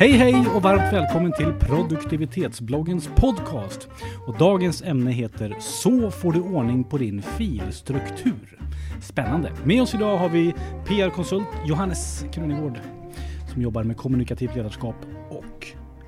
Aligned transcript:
Hej 0.00 0.10
hej 0.12 0.46
och 0.54 0.62
varmt 0.62 0.92
välkommen 0.92 1.32
till 1.32 1.52
produktivitetsbloggens 1.52 3.08
podcast. 3.16 3.88
Och 4.26 4.38
dagens 4.38 4.82
ämne 4.82 5.10
heter 5.10 5.56
Så 5.60 6.10
får 6.10 6.32
du 6.32 6.40
ordning 6.40 6.84
på 6.84 6.98
din 6.98 7.22
filstruktur. 7.22 8.58
Spännande. 9.02 9.52
Med 9.64 9.82
oss 9.82 9.94
idag 9.94 10.18
har 10.18 10.28
vi 10.28 10.54
PR-konsult 10.86 11.48
Johannes 11.66 12.24
Krunegård 12.32 12.80
som 13.52 13.62
jobbar 13.62 13.84
med 13.84 13.96
kommunikativt 13.96 14.56
ledarskap 14.56 14.96
och 15.30 15.66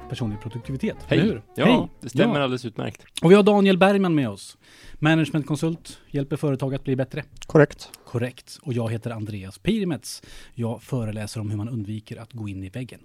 personlig 0.09 0.41
produktivitet. 0.41 0.97
Hej! 1.07 1.21
Hur? 1.21 1.43
Ja, 1.55 1.65
Hej. 1.65 1.89
det 2.01 2.09
stämmer 2.09 2.35
Ja. 2.35 2.43
alldeles 2.43 2.65
utmärkt. 2.65 3.05
Och 3.23 3.31
vi 3.31 3.35
har 3.35 3.43
Daniel 3.43 3.79
Bergman 3.79 4.15
med 4.15 4.29
oss. 4.29 4.59
Managementkonsult, 4.95 5.99
hjälper 6.11 6.37
företag 6.37 6.75
att 6.75 6.85
bli 6.85 6.97
bättre. 6.97 7.25
Korrekt. 7.47 7.91
Korrekt. 8.07 8.59
Och 8.63 8.73
jag 8.73 8.93
heter 8.93 9.11
Andreas 9.11 9.59
Pirimets. 9.59 10.23
Jag 10.55 10.83
föreläser 10.83 11.41
om 11.41 11.51
hur 11.51 11.57
man 11.57 11.69
undviker 11.69 12.17
att 12.17 12.33
gå 12.33 12.49
in 12.49 12.65
i 12.65 12.69
väggen. 12.69 13.01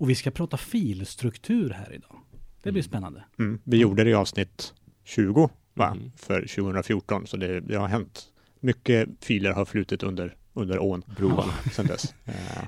Och 0.00 0.10
vi 0.10 0.14
ska 0.14 0.30
prata 0.30 0.56
filstruktur 0.56 1.70
här 1.70 1.92
idag. 1.92 2.16
Det 2.62 2.72
blir 2.72 2.82
spännande. 2.82 3.24
Mm. 3.38 3.60
Vi 3.64 3.76
gjorde 3.76 4.04
det 4.04 4.10
i 4.10 4.14
avsnitt 4.14 4.74
20 5.04 5.50
va? 5.74 5.86
Mm. 5.86 6.12
för 6.16 6.40
2014, 6.40 7.26
så 7.26 7.36
det, 7.36 7.60
det 7.60 7.76
har 7.76 7.88
hänt. 7.88 8.22
Mycket 8.60 9.08
filer 9.20 9.52
har 9.52 9.64
flutit 9.64 10.02
under, 10.02 10.36
under 10.52 10.78
ån 10.78 11.02
Broan. 11.16 11.48
sedan 11.72 11.86
dess. 11.86 12.14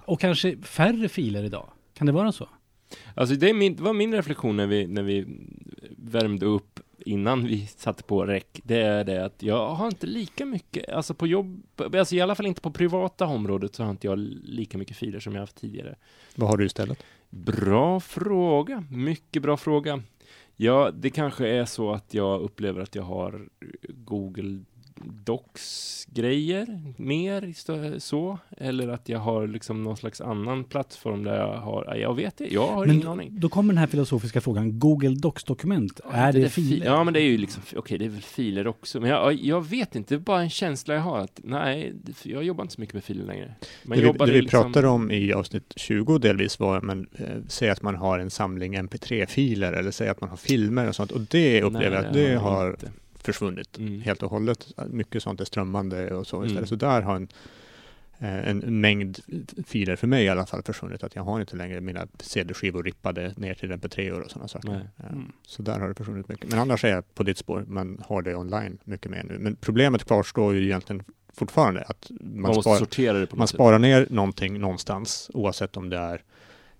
Och 0.04 0.20
kanske 0.20 0.56
färre 0.62 1.08
filer 1.08 1.44
idag. 1.44 1.68
Kan 1.94 2.06
det 2.06 2.12
vara 2.12 2.32
så? 2.32 2.48
Alltså 3.14 3.34
det, 3.34 3.54
min, 3.54 3.76
det 3.76 3.82
var 3.82 3.92
min 3.92 4.14
reflektion 4.14 4.56
när 4.56 4.66
vi, 4.66 4.86
när 4.86 5.02
vi 5.02 5.26
värmde 5.96 6.46
upp 6.46 6.80
innan 7.06 7.46
vi 7.46 7.66
satte 7.66 8.02
på 8.02 8.26
räck. 8.26 8.60
Det 8.64 8.80
är 8.80 9.04
det 9.04 9.24
att 9.24 9.42
jag 9.42 9.74
har 9.74 9.86
inte 9.86 10.06
lika 10.06 10.46
mycket, 10.46 10.88
alltså 10.88 11.14
på 11.14 11.26
jobb, 11.26 11.62
alltså 11.76 12.14
i 12.14 12.20
alla 12.20 12.34
fall 12.34 12.46
inte 12.46 12.60
på 12.60 12.70
privata 12.70 13.26
området 13.26 13.74
så 13.74 13.82
har 13.82 13.90
inte 13.90 14.06
jag 14.06 14.18
lika 14.44 14.78
mycket 14.78 14.96
filer 14.96 15.20
som 15.20 15.34
jag 15.34 15.40
haft 15.40 15.56
tidigare. 15.56 15.94
vad 16.34 16.50
har 16.50 16.56
du 16.56 16.66
istället? 16.66 17.02
Bra 17.34 18.00
fråga, 18.00 18.84
mycket 18.90 19.42
bra 19.42 19.56
fråga. 19.56 20.02
Ja, 20.56 20.90
det 20.90 21.10
kanske 21.10 21.48
är 21.48 21.64
så 21.64 21.92
att 21.92 22.14
jag 22.14 22.40
upplever 22.40 22.80
att 22.80 22.94
jag 22.94 23.02
har 23.02 23.48
Google 23.88 24.60
Docs-grejer 25.04 26.78
mer 26.96 27.52
så, 27.98 28.38
eller 28.58 28.88
att 28.88 29.08
jag 29.08 29.18
har 29.18 29.46
liksom 29.46 29.82
någon 29.82 29.96
slags 29.96 30.20
annan 30.20 30.64
plattform 30.64 31.24
där 31.24 31.38
jag 31.38 31.56
har, 31.56 31.94
jag 31.96 32.14
vet 32.14 32.36
det, 32.36 32.46
jag 32.52 32.66
har 32.66 32.86
ingen 32.86 33.08
aning. 33.08 33.28
då 33.40 33.48
kommer 33.48 33.72
den 33.72 33.78
här 33.78 33.86
filosofiska 33.86 34.40
frågan. 34.40 34.78
Google 34.78 35.14
Docs-dokument, 35.20 36.00
är 36.12 36.32
det, 36.32 36.40
där 36.40 36.48
filer? 36.48 36.76
fi- 36.76 36.82
Ja, 36.86 37.04
men 37.04 37.14
det 37.14 37.20
är 37.20 37.24
ju 37.24 37.38
liksom, 37.38 37.62
okej, 37.76 37.98
det 37.98 38.04
är 38.04 38.08
väl 38.08 38.22
filer 38.22 38.66
också, 38.66 39.00
men 39.00 39.10
jag, 39.10 39.32
jag 39.34 39.66
vet 39.68 39.94
inte, 39.96 40.14
det 40.14 40.18
är 40.18 40.24
bara 40.24 40.40
en 40.42 40.50
känsla 40.50 40.94
jag 40.94 41.00
har 41.00 41.18
att 41.18 41.40
nej, 41.44 41.92
det- 42.02 42.26
jag 42.26 42.44
jobbar 42.44 42.62
inte 42.64 42.74
så 42.74 42.80
mycket 42.80 42.94
med 42.94 43.04
filer 43.04 43.24
längre. 43.24 43.54
Man 43.84 43.98
det 43.98 44.04
vi, 44.04 44.12
det 44.18 44.24
vi 44.32 44.40
liksom- 44.42 44.62
pratade 44.72 44.88
om 44.88 45.10
i 45.10 45.32
avsnitt 45.32 45.72
20 45.76 46.18
delvis 46.18 46.58
var, 46.60 46.80
men 46.80 47.06
eh, 47.18 47.26
säg 47.48 47.70
att 47.70 47.82
man 47.82 47.94
har 47.96 48.18
en 48.18 48.30
samling 48.30 48.76
mp3-filer 48.78 49.72
eller 49.72 49.90
säg 49.90 50.08
att 50.08 50.20
man 50.20 50.30
har 50.30 50.36
filmer 50.36 50.88
och 50.88 50.94
sånt 50.96 51.10
och 51.12 51.20
det 51.20 51.62
upplever 51.62 51.96
jag 51.96 52.04
att 52.06 52.14
det 52.14 52.34
har 52.34 52.70
inte. 52.70 52.90
Försvunnit 53.24 53.78
Mm. 53.78 54.00
helt 54.00 54.22
och 54.22 54.30
hållet. 54.30 54.66
Mycket 54.86 55.22
sånt 55.22 55.40
är 55.40 55.44
strömmande 55.44 56.14
och 56.14 56.26
så 56.26 56.44
istället. 56.44 56.58
Mm. 56.58 56.66
Så 56.66 56.76
där 56.76 57.02
har 57.02 57.16
en, 57.16 57.28
eh, 58.18 58.48
en 58.48 58.80
mängd 58.80 59.18
filer 59.66 59.96
för 59.96 60.06
mig 60.06 60.24
i 60.24 60.28
alla 60.28 60.46
fall 60.46 60.62
försvunnit. 60.62 61.02
Att 61.02 61.14
jag 61.16 61.22
har 61.22 61.40
inte 61.40 61.56
längre 61.56 61.80
mina 61.80 62.06
CD-skivor 62.20 62.82
rippade 62.82 63.34
ner 63.36 63.54
till 63.54 63.72
mp3 63.72 64.10
och 64.10 64.30
sådana 64.30 64.48
saker. 64.48 64.88
Mm. 65.10 65.32
Så 65.46 65.62
där 65.62 65.78
har 65.80 65.88
det 65.88 65.94
försvunnit 65.94 66.28
mycket. 66.28 66.50
Men 66.50 66.58
annars 66.58 66.84
är 66.84 66.88
jag 66.88 67.14
på 67.14 67.22
ditt 67.22 67.38
spår. 67.38 67.64
Man 67.68 68.02
har 68.06 68.22
det 68.22 68.34
online 68.36 68.78
mycket 68.84 69.10
mer 69.10 69.22
nu. 69.28 69.38
Men 69.38 69.56
problemet 69.56 70.04
kvarstår 70.04 70.54
ju 70.54 70.64
egentligen 70.64 71.02
fortfarande 71.34 71.82
att 71.82 72.10
man, 72.20 72.40
Man 72.40 72.62
spar, 72.62 72.76
sortera 72.78 73.26
man 73.32 73.48
sparar 73.48 73.78
ner 73.78 74.06
någonting 74.10 74.60
någonstans 74.60 75.30
oavsett 75.34 75.76
om 75.76 75.90
det 75.90 75.96
är 75.98 76.14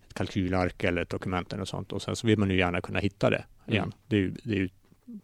ett 0.06 0.14
kalkylark 0.14 0.84
eller 0.84 1.02
ett 1.02 1.08
dokument 1.10 1.52
eller 1.52 1.64
sånt. 1.64 1.92
Och 1.92 2.02
sen 2.02 2.16
så 2.16 2.26
vill 2.26 2.38
man 2.38 2.50
ju 2.50 2.56
gärna 2.58 2.80
kunna 2.80 2.98
hitta 2.98 3.30
det 3.30 3.44
igen. 3.66 3.82
Mm. 3.84 3.92
Det, 4.06 4.16
är 4.16 4.20
ju, 4.20 4.34
det 4.44 4.54
är 4.54 4.58
ju 4.58 4.68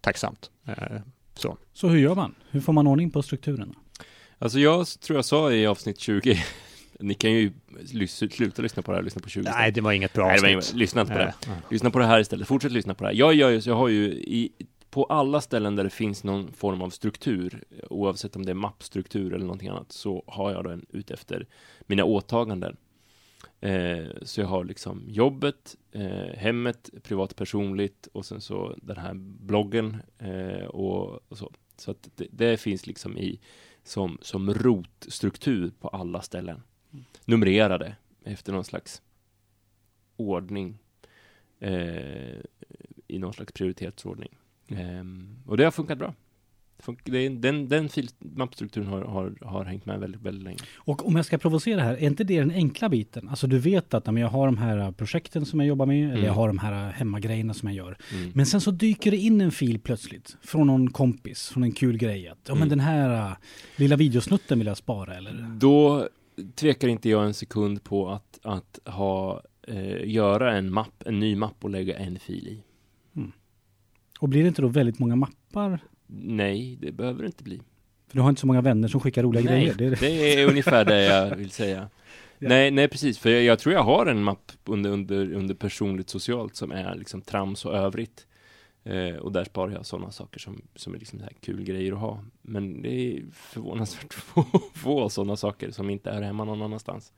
tacksamt. 0.00 0.50
Eh, 0.66 0.75
så. 1.34 1.56
Så 1.72 1.89
hur 1.89 1.99
gör 1.99 2.15
man? 2.15 2.34
Hur 2.50 2.61
får 2.61 2.72
man 2.72 2.87
ordning 2.87 3.11
på 3.11 3.22
strukturen? 3.22 3.75
Alltså 4.39 4.59
jag 4.59 4.87
tror 4.87 5.19
jag 5.19 5.25
sa 5.25 5.53
i 5.53 5.66
avsnitt 5.66 5.99
20, 6.00 6.39
ni 7.00 7.15
kan 7.15 7.33
ju 7.33 7.53
sluta 8.31 8.62
lyssna 8.62 8.83
på 8.83 8.91
det 8.91 8.97
här, 8.97 9.03
lyssna 9.05 9.21
på 9.22 9.28
20 9.28 9.43
Nej, 9.43 9.50
istället. 9.50 9.75
det 9.75 9.81
var 9.81 9.93
inget 9.93 10.12
bra 10.12 10.27
Nej, 10.27 10.41
var 10.41 10.56
avsnitt. 10.56 10.72
inget, 10.72 10.81
lyssna 10.81 11.00
inte 11.00 11.12
på 11.12 11.19
det. 11.19 11.34
Lyssna 11.71 11.91
på 11.91 11.99
det 11.99 12.06
här 12.06 12.21
istället, 12.21 12.49
fortsätt 12.49 12.72
lyssna 12.72 12.94
på 12.94 13.05
det 13.05 13.11
här. 13.11 13.16
Jag, 13.16 13.34
gör 13.34 13.50
ju, 13.50 13.61
jag 13.65 13.75
har 13.75 13.89
ju 13.89 14.05
i, 14.12 14.53
på 14.91 15.05
alla 15.05 15.41
ställen 15.41 15.77
där 15.77 15.84
det 15.84 15.91
finns 15.91 16.25
någon 16.25 16.53
form 16.53 16.83
av 16.83 16.91
struktur, 16.91 17.65
oavsett 17.91 18.37
om 18.37 18.45
det 18.47 18.53
är 18.53 18.55
mappstruktur 18.55 19.34
eller 19.34 19.45
någonting 19.45 19.69
annat, 19.69 19.93
så 19.93 20.25
har 20.27 20.53
jag 20.53 20.65
den 20.65 20.87
utefter 20.91 21.47
mina 21.87 22.05
åtaganden. 22.05 22.77
Eh, 23.61 24.07
så 24.23 24.41
jag 24.41 24.47
har 24.47 24.65
liksom 24.65 25.05
jobbet, 25.09 25.77
eh, 25.93 26.37
hemmet, 26.37 26.91
privat 27.03 27.37
personligt 27.37 28.09
och 28.13 28.27
sen 28.27 28.41
så 28.41 28.75
den 28.83 28.97
här 28.97 29.15
bloggen 29.15 29.97
eh, 30.19 30.65
och, 30.65 31.21
och 31.29 31.39
så. 31.39 31.53
Så 31.77 31.91
att 31.91 32.09
det, 32.17 32.27
det 32.31 32.57
finns 32.57 32.87
liksom 32.87 33.19
i 33.19 33.41
som, 33.83 34.19
som 34.23 34.55
rotstruktur 34.55 35.71
på 35.81 35.89
alla 35.89 36.23
ställen. 36.23 36.63
Numrerade 37.25 37.97
efter 38.25 38.53
någon 38.53 38.65
slags 38.65 39.03
ordning 40.17 40.79
eh, 41.59 42.41
i 43.07 43.19
någon 43.19 43.33
slags 43.33 43.53
prioritetsordning. 43.53 44.37
Ehm, 44.69 45.37
och 45.47 45.57
det 45.57 45.65
har 45.65 45.71
funkat 45.71 45.99
bra. 45.99 46.15
Den 47.41 47.69
den 47.69 47.89
fil- 47.89 48.11
mappstrukturen 48.19 48.89
har, 48.89 49.03
har, 49.03 49.34
har 49.41 49.65
hängt 49.65 49.87
med 49.87 50.00
väldigt, 50.00 50.21
väldigt 50.22 50.43
länge. 50.44 50.59
Och 50.77 51.06
om 51.06 51.16
jag 51.16 51.25
ska 51.25 51.39
provocera 51.39 51.81
här, 51.83 51.93
är 51.94 52.06
inte 52.06 52.25
det 52.25 52.39
den 52.39 52.50
enkla 52.50 52.89
biten? 52.89 53.28
Alltså 53.28 53.47
du 53.47 53.59
vet 53.59 53.94
att 53.94 54.06
men 54.06 54.16
jag 54.16 54.28
har 54.28 54.47
de 54.47 54.59
här 54.59 54.93
projekten 54.93 55.47
som 55.47 55.61
jag 55.61 55.66
jobbar 55.69 55.87
med, 55.87 56.05
eller 56.05 56.12
Mm. 56.15 56.25
jag 56.27 56.33
har 56.33 56.49
de 56.49 56.59
här 56.59 56.91
hemmagrejerna 56.91 57.55
som 57.55 57.69
jag 57.69 57.77
gör. 57.77 57.99
Mm. 58.15 58.31
Men 58.34 58.47
sen 58.47 58.61
så 58.61 58.71
dyker 58.71 59.11
det 59.11 59.16
in 59.16 59.41
en 59.41 59.50
fil 59.50 59.78
plötsligt 59.81 60.37
från 60.43 60.66
någon 60.66 60.91
kompis, 60.91 61.49
från 61.49 61.62
en 61.62 61.72
kul 61.72 61.97
grej. 61.99 62.28
Att, 62.28 62.39
ja 62.49 62.55
men 62.55 62.59
Mm. 62.62 62.69
den 62.69 62.81
här 62.81 63.31
äh, 63.31 63.37
lilla 63.77 63.97
videosnutten 63.97 64.59
vill 64.59 64.66
jag 64.66 64.77
spara 64.77 65.16
eller? 65.16 65.56
Då 65.60 66.09
tvekar 66.55 66.89
inte 66.89 67.09
jag 67.09 67.25
en 67.27 67.34
sekund 67.34 67.84
på 67.84 68.09
att, 68.09 68.39
att 68.43 68.78
ha, 68.84 69.43
eh, 69.69 70.09
göra 70.10 70.56
en 70.56 70.72
mapp, 70.72 71.03
en 71.06 71.21
ny 71.21 71.37
mapp 71.37 71.65
och 71.65 71.71
lägga 71.71 71.99
en 71.99 72.19
fil 72.19 72.49
i. 72.49 72.62
Och 74.21 74.28
blir 74.28 74.43
det 74.43 74.49
inte 74.49 74.62
då 74.62 74.69
väldigt 74.69 74.99
många 74.99 75.16
mappar? 75.16 75.81
Nej, 76.11 76.79
det 76.81 76.93
behöver 76.93 77.23
det 77.23 77.27
inte 77.27 77.45
bli. 77.45 77.61
För 78.09 78.17
du 78.17 78.21
har 78.21 78.29
inte 78.29 78.41
så 78.41 78.47
många 78.47 78.61
vänner 78.61 78.89
som 78.89 79.01
skickar 79.01 79.23
roliga 79.23 79.43
Nej, 79.43 79.53
grejer. 79.53 79.75
Det 79.75 79.85
är 79.85 79.91
det. 79.91 79.97
det 80.01 80.35
är 80.35 80.49
ungefär 80.49 80.85
det 80.85 81.05
jag 81.05 81.37
vill 81.37 81.51
säga. 81.51 81.89
Ja. 82.39 82.49
Nej, 82.49 82.71
nej 82.71 82.89
precis, 82.89 83.19
för 83.19 83.31
jag, 83.31 83.43
jag 83.43 83.59
tror 83.59 83.75
jag 83.75 83.83
har 83.83 84.07
en 84.07 84.23
mapp 84.23 84.53
under, 84.65 84.91
under, 84.91 85.33
under 85.33 85.55
personligt 85.55 86.11
socialt 86.11 86.57
som 86.57 86.73
är 86.73 86.95
liksom 86.95 87.23
trams 87.23 87.65
och 87.65 87.75
övrigt. 87.75 88.27
Eh, 88.85 89.17
och 89.17 89.33
där 89.33 89.45
sparar 89.45 89.73
jag 89.73 89.87
sådana 89.87 90.11
saker 90.11 90.41
som, 90.41 90.63
som 90.75 90.95
är 90.95 90.99
liksom 90.99 91.19
så 91.19 91.25
här 91.25 91.35
kul 91.41 91.65
grejer 91.65 91.93
att 91.93 91.99
ha. 91.99 92.25
Men 92.43 92.83
det 92.83 92.91
är 92.91 93.23
förvånansvärt 93.33 94.15
få, 94.15 94.45
få 94.75 95.09
sådana 95.09 95.37
saker 95.37 95.71
som 95.71 95.91
inte 95.91 96.11
är 96.11 96.23
hemma 96.23 96.45
någon 96.45 96.63
annanstans. 96.63 97.13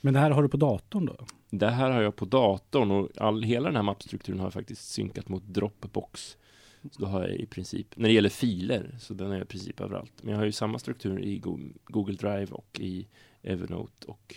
Men 0.00 0.14
det 0.14 0.20
här 0.20 0.30
har 0.30 0.42
du 0.42 0.48
på 0.48 0.56
datorn 0.56 1.06
då? 1.06 1.16
Det 1.50 1.70
här 1.70 1.90
har 1.90 2.02
jag 2.02 2.16
på 2.16 2.24
datorn 2.24 2.90
och 2.90 3.08
all, 3.16 3.42
hela 3.42 3.66
den 3.66 3.76
här 3.76 3.82
mappstrukturen 3.82 4.40
har 4.40 4.46
jag 4.46 4.52
faktiskt 4.52 4.90
synkat 4.90 5.28
mot 5.28 5.42
Dropbox. 5.42 6.36
Så 6.90 7.02
då 7.02 7.06
har 7.06 7.20
jag 7.20 7.36
i 7.36 7.46
princip, 7.46 7.86
när 7.96 8.08
det 8.08 8.14
gäller 8.14 8.28
filer, 8.28 8.96
så 8.98 9.14
den 9.14 9.32
är 9.32 9.42
i 9.42 9.44
princip 9.44 9.80
överallt. 9.80 10.12
Men 10.22 10.32
jag 10.32 10.38
har 10.38 10.44
ju 10.44 10.52
samma 10.52 10.78
struktur 10.78 11.20
i 11.20 11.38
Google 11.84 12.14
Drive 12.14 12.46
och 12.50 12.80
i 12.80 13.06
Evernote 13.42 14.06
och 14.06 14.34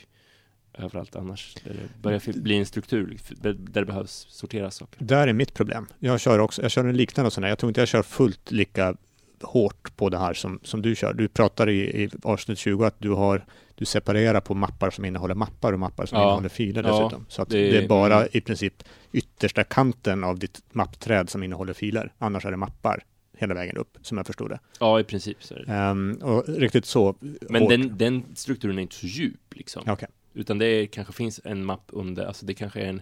överallt 0.74 1.16
annars. 1.16 1.56
Där 1.64 1.74
det 1.74 2.02
börjar 2.02 2.42
bli 2.42 2.58
en 2.58 2.66
struktur 2.66 3.18
där 3.42 3.54
det 3.54 3.86
behövs 3.86 4.28
sorteras 4.30 4.76
saker. 4.76 5.06
Där 5.06 5.28
är 5.28 5.34
mitt 5.34 5.54
problem. 5.54 5.88
Jag 6.00 6.20
kör 6.20 6.40
också, 6.40 6.62
jag 6.62 6.72
kör 6.72 6.86
en 6.86 6.98
liknande 6.98 7.32
sån 7.32 7.44
här. 7.44 7.52
Jag 7.52 7.59
tror 7.59 7.70
inte 7.70 7.82
jag 7.82 7.88
kör 7.88 8.03
fullt 8.03 8.52
lika 8.52 8.98
hårt 9.41 9.96
på 9.96 10.09
det 10.09 10.18
här 10.18 10.34
som, 10.34 10.59
som 10.64 10.82
du 10.82 10.96
kör. 10.96 11.14
Du 11.14 11.28
pratar 11.28 11.70
i, 11.70 12.03
i 12.03 12.09
avsnitt 12.24 12.58
20 12.58 12.86
att 12.86 13.00
du 13.00 13.09
har 13.09 13.46
du 13.76 13.86
separerar 13.86 14.42
på 14.42 14.54
mappar 14.54 14.90
som 14.90 15.06
innehåller 15.06 15.36
mappar 15.36 15.74
och 15.74 15.80
mappar 15.80 16.06
som 16.06 16.18
Ja. 16.18 16.24
innehåller 16.26 16.50
filer 16.50 16.84
Ja, 16.84 16.90
dessutom. 16.90 17.26
Så 17.30 17.42
att 17.42 17.50
det- 17.50 17.72
det, 17.72 17.84
är 17.84 17.88
bara 17.88 18.16
mm. 18.18 18.30
i 18.32 18.42
princip 18.42 18.84
yttersta 19.12 19.64
kanten 19.64 20.24
av 20.24 20.40
ditt 20.40 20.62
mappträd 20.72 21.30
som 21.30 21.44
innehåller 21.44 21.74
filer. 21.74 22.14
Annars 22.18 22.46
är 22.46 22.52
det 22.52 22.58
mappar 22.58 23.04
hela 23.38 23.54
vägen 23.54 23.78
upp, 23.78 23.98
som 24.02 24.18
jag 24.18 24.28
förstod 24.28 24.50
det. 24.50 24.60
Ja, 24.80 25.00
i 25.00 25.04
princip 25.04 25.44
så 25.44 25.54
är 25.56 25.60
det. 25.66 25.74
Ehm, 25.74 26.14
och 26.22 26.44
riktigt 26.48 26.86
så 26.86 27.16
Men 27.22 27.62
hårt. 27.62 27.70
den, 27.70 27.98
den 27.98 28.24
strukturen 28.36 28.78
är 28.78 28.82
inte 28.82 28.96
så 28.96 29.08
djup 29.08 29.54
liksom. 29.56 29.84
Ja, 29.86 29.94
Okej. 29.94 30.08
Utan 30.34 30.58
det 30.58 30.66
är, 30.66 30.86
kanske 30.86 31.14
finns 31.14 31.42
en 31.44 31.66
mapp 31.66 31.84
under, 31.88 32.26
alltså 32.26 32.46
det 32.46 32.54
kanske 32.54 32.80
är 32.82 32.88
en 32.88 33.02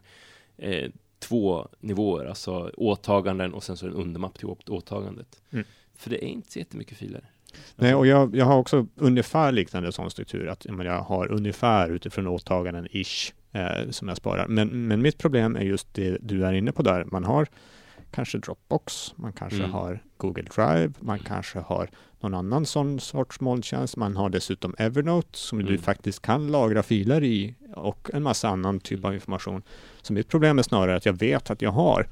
eh, 0.57 0.89
två 1.19 1.67
nivåer, 1.79 2.25
alltså 2.25 2.71
åtaganden 2.77 3.53
och 3.53 3.63
sen 3.63 3.77
så 3.77 3.85
en 3.87 3.93
undermapp 3.93 4.37
till 4.37 4.45
åt- 4.47 4.69
åtagandet. 4.69 5.41
Mm. 5.51 5.65
För 5.95 6.09
det 6.09 6.25
är 6.25 6.27
inte 6.27 6.51
så 6.51 6.59
jättemycket 6.59 6.97
filer. 6.97 7.29
Nej, 7.75 7.95
och 7.95 8.07
jag, 8.07 8.35
jag 8.35 8.45
har 8.45 8.57
också 8.57 8.87
ungefär 8.95 9.51
liknande 9.51 9.91
sån 9.91 10.11
struktur, 10.11 10.47
att 10.47 10.65
jag, 10.65 11.01
har 11.01 11.31
ungefär 11.31 11.89
utifrån 11.89 12.27
åtaganden 12.27 12.87
ish 12.91 13.33
eh, 13.51 13.89
som 13.89 14.07
jag 14.07 14.17
sparar. 14.17 14.47
Men, 14.47 14.87
men 14.87 15.01
mitt 15.01 15.17
problem 15.17 15.55
är 15.55 15.61
just 15.61 15.93
det 15.93 16.17
du 16.21 16.45
är 16.45 16.53
inne 16.53 16.71
på 16.71 16.81
där. 16.83 17.05
Man 17.11 17.23
har 17.23 17.47
kanske 18.11 18.37
Dropbox, 18.37 19.13
man 19.15 19.33
kanske 19.33 19.59
Mm. 19.59 19.71
har 19.71 19.99
Google 20.17 20.43
Drive, 20.55 20.93
man 20.99 21.19
kanske 21.19 21.59
har 21.59 21.89
någon 22.19 22.33
annan 22.33 22.65
sån 22.65 22.99
sorts 22.99 23.39
molntjänst. 23.39 23.97
Man 23.97 24.15
har 24.15 24.29
dessutom 24.29 24.75
Evernote 24.77 25.37
som 25.37 25.59
du 25.59 25.65
Mm. 25.65 25.81
faktiskt 25.81 26.21
kan 26.21 26.51
lagra 26.51 26.83
filer 26.83 27.23
i 27.23 27.55
och 27.75 28.09
en 28.13 28.23
massa 28.23 28.47
annan 28.49 28.79
typ 28.79 29.05
av 29.05 29.13
information. 29.13 29.61
Så 30.01 30.13
mitt 30.13 30.27
problem 30.29 30.59
är 30.59 30.63
snarare 30.63 30.95
att 30.95 31.05
jag 31.05 31.19
vet 31.19 31.49
att 31.49 31.61
jag 31.61 31.71
har 31.71 32.07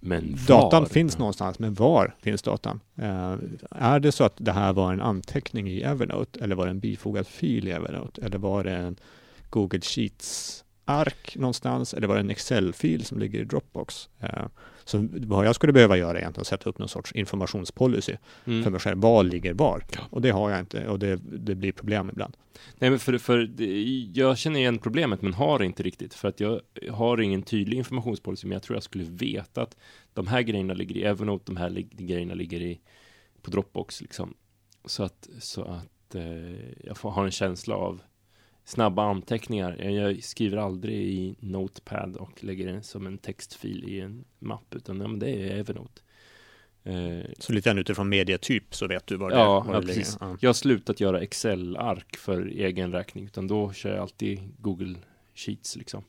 Men 0.00 0.36
Datan 0.46 0.82
var? 0.82 0.88
finns 0.88 1.18
någonstans, 1.18 1.58
men 1.58 1.74
var 1.74 2.14
finns 2.22 2.42
datan? 2.42 2.80
Eh, 2.96 3.34
är 3.70 4.00
det 4.00 4.12
så 4.12 4.24
att 4.24 4.34
det 4.36 4.52
här 4.52 4.72
var 4.72 4.92
en 4.92 5.00
anteckning 5.00 5.68
i 5.68 5.82
Evernote 5.82 6.40
eller 6.44 6.54
var 6.54 6.64
det 6.64 6.70
en 6.70 6.80
bifogad 6.80 7.26
fil 7.26 7.68
i 7.68 7.70
Evernote? 7.70 8.22
Eller 8.22 8.38
var 8.38 8.64
det 8.64 8.76
en 8.76 8.96
Google 9.50 9.80
Sheets-ark 10.90 11.36
någonstans? 11.36 11.94
Eller 11.94 12.06
var 12.08 12.14
det 12.14 12.20
en 12.20 12.30
Excel-fil 12.30 13.04
som 13.04 13.18
ligger 13.18 13.40
i 13.40 13.44
Dropbox? 13.44 14.08
Eh, 14.20 14.46
så 14.84 15.08
vad 15.12 15.46
jag 15.46 15.54
skulle 15.54 15.72
behöva 15.72 15.96
göra 15.96 16.10
är 16.18 16.20
egentligen 16.20 16.40
att 16.40 16.46
sätta 16.46 16.70
upp 16.70 16.78
någon 16.78 16.88
sorts 16.88 17.12
informationspolicy 17.12 18.16
Mm. 18.44 18.62
för 18.64 18.70
mig 18.70 18.80
själv. 18.80 18.98
Vad 18.98 19.26
ligger 19.26 19.54
var? 19.54 19.84
Ja. 19.92 20.00
Och 20.10 20.22
det 20.22 20.30
har 20.30 20.50
jag 20.50 20.60
inte 20.60 20.88
och 20.88 20.98
det, 20.98 21.16
det 21.22 21.54
blir 21.54 21.72
problem 21.72 22.10
ibland. 22.10 22.36
Nej 22.78 22.90
men 22.90 22.98
för, 22.98 23.18
för 23.18 23.50
jag 24.18 24.38
känner 24.38 24.60
igen 24.60 24.78
problemet 24.78 25.22
men 25.22 25.34
har 25.34 25.62
inte 25.62 25.82
riktigt 25.82 26.14
för 26.14 26.28
att 26.28 26.40
jag 26.40 26.60
har 26.90 27.20
ingen 27.20 27.42
tydlig 27.42 27.76
informationspolicy 27.78 28.46
men 28.46 28.52
jag 28.52 28.62
tror 28.62 28.76
jag 28.76 28.82
skulle 28.82 29.04
veta 29.04 29.62
att 29.62 29.76
de 30.14 30.26
här 30.26 30.42
grejerna 30.42 30.74
ligger 30.74 30.96
i 30.96 31.02
Evernote, 31.04 31.44
de 31.46 31.56
här 31.56 31.70
grejerna 31.88 32.34
ligger 32.34 32.60
i 32.60 32.80
på 33.42 33.50
Dropbox 33.50 34.00
liksom. 34.00 34.34
Så 34.84 35.02
att, 35.02 35.28
så 35.40 35.62
att 35.62 36.14
eh, 36.14 36.84
jag 36.84 36.96
får, 36.96 37.10
har 37.10 37.24
en 37.24 37.30
känsla 37.30 37.74
av 37.74 38.00
snabba 38.64 39.02
anteckningar. 39.02 39.82
Jag, 39.90 40.24
skriver 40.24 40.56
aldrig 40.56 40.96
i 40.96 41.34
Notepad 41.40 42.16
och 42.16 42.44
lägger 42.44 42.66
den 42.66 42.82
som 42.82 43.06
en 43.06 43.18
textfil 43.18 43.84
i 43.88 44.00
en 44.00 44.24
mapp 44.38 44.74
utan 44.74 45.00
ja, 45.00 45.08
men 45.08 45.18
det 45.18 45.30
är 45.30 45.58
Evernote. 45.58 46.02
Eh, 46.84 47.20
Så 47.38 47.52
lite 47.52 47.68
grann 47.68 47.78
utifrån 47.78 48.08
medietyp 48.08 48.74
så 48.74 48.86
vet 48.86 49.06
du 49.06 49.16
var 49.16 49.30
det, 49.30 49.36
Ja, 49.36 49.60
var 49.60 49.74
ja, 49.74 49.80
precis. 49.80 50.16
Ja. 50.20 50.36
Jag 50.40 50.48
har 50.48 50.54
slutat 50.54 51.00
göra 51.00 51.20
Excel-ark 51.20 52.16
för 52.16 52.46
egen 52.46 52.92
räkning, 52.92 53.24
utan 53.24 53.46
då 53.46 53.72
kör 53.72 53.90
jag 53.90 53.98
alltid 53.98 54.40
Google 54.58 54.94
Sheets 55.34 55.76
liksom. 55.76 56.04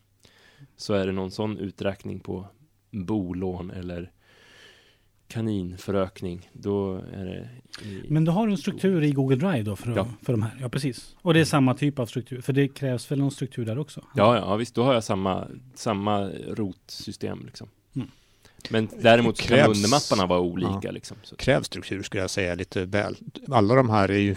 Så 0.76 0.94
är 0.94 1.06
det 1.06 1.12
någon 1.12 1.32
sån 1.32 1.58
uträkning 1.58 2.20
på 2.20 2.48
bolån 2.92 3.72
eller 3.72 4.12
kaninförökning, 5.32 6.50
då 6.54 6.96
är 7.14 7.26
det 7.26 7.50
i, 7.88 8.04
Men 8.10 8.26
du 8.26 8.32
har 8.32 8.48
en 8.48 8.58
struktur 8.58 9.04
i 9.04 9.12
Google 9.12 9.36
Drive 9.36 9.64
då 9.64 9.76
för, 9.76 9.96
Ja. 9.96 10.08
för 10.22 10.34
de 10.34 10.42
här? 10.42 10.58
Ja, 10.62 10.70
precis. 10.70 11.16
Och 11.22 11.34
det 11.34 11.40
är 11.40 11.46
samma 11.46 11.74
typ 11.74 12.00
av 12.00 12.06
struktur? 12.06 12.42
För 12.42 12.54
det 12.54 12.68
krävs 12.68 13.12
väl 13.12 13.20
någon 13.20 13.32
struktur 13.32 13.66
där 13.66 13.80
också? 13.80 14.06
ja, 14.16 14.36
ja, 14.38 14.56
visst, 14.56 14.76
då 14.76 14.84
har 14.84 14.94
jag 14.94 15.04
samma, 15.04 15.48
samma 15.76 16.30
rotsystem 16.48 17.46
liksom. 17.46 17.68
Mm. 17.96 18.08
Men 18.70 18.88
däremot 19.02 19.38
så 19.38 19.44
kan 19.48 19.58
Krävs- 19.58 19.68
undermapparna 19.76 20.26
vara 20.26 20.40
olika 20.40 20.92
liksom. 20.92 21.18
Så. 21.24 21.36
krävs 21.36 21.66
struktur 21.66 22.04
skulle 22.04 22.24
jag 22.24 22.30
säga 22.30 22.56
lite 22.56 22.86
väl. 22.86 23.16
Alla 23.48 23.76
de 23.76 23.90
här 23.90 24.12
är 24.12 24.18
ju 24.18 24.36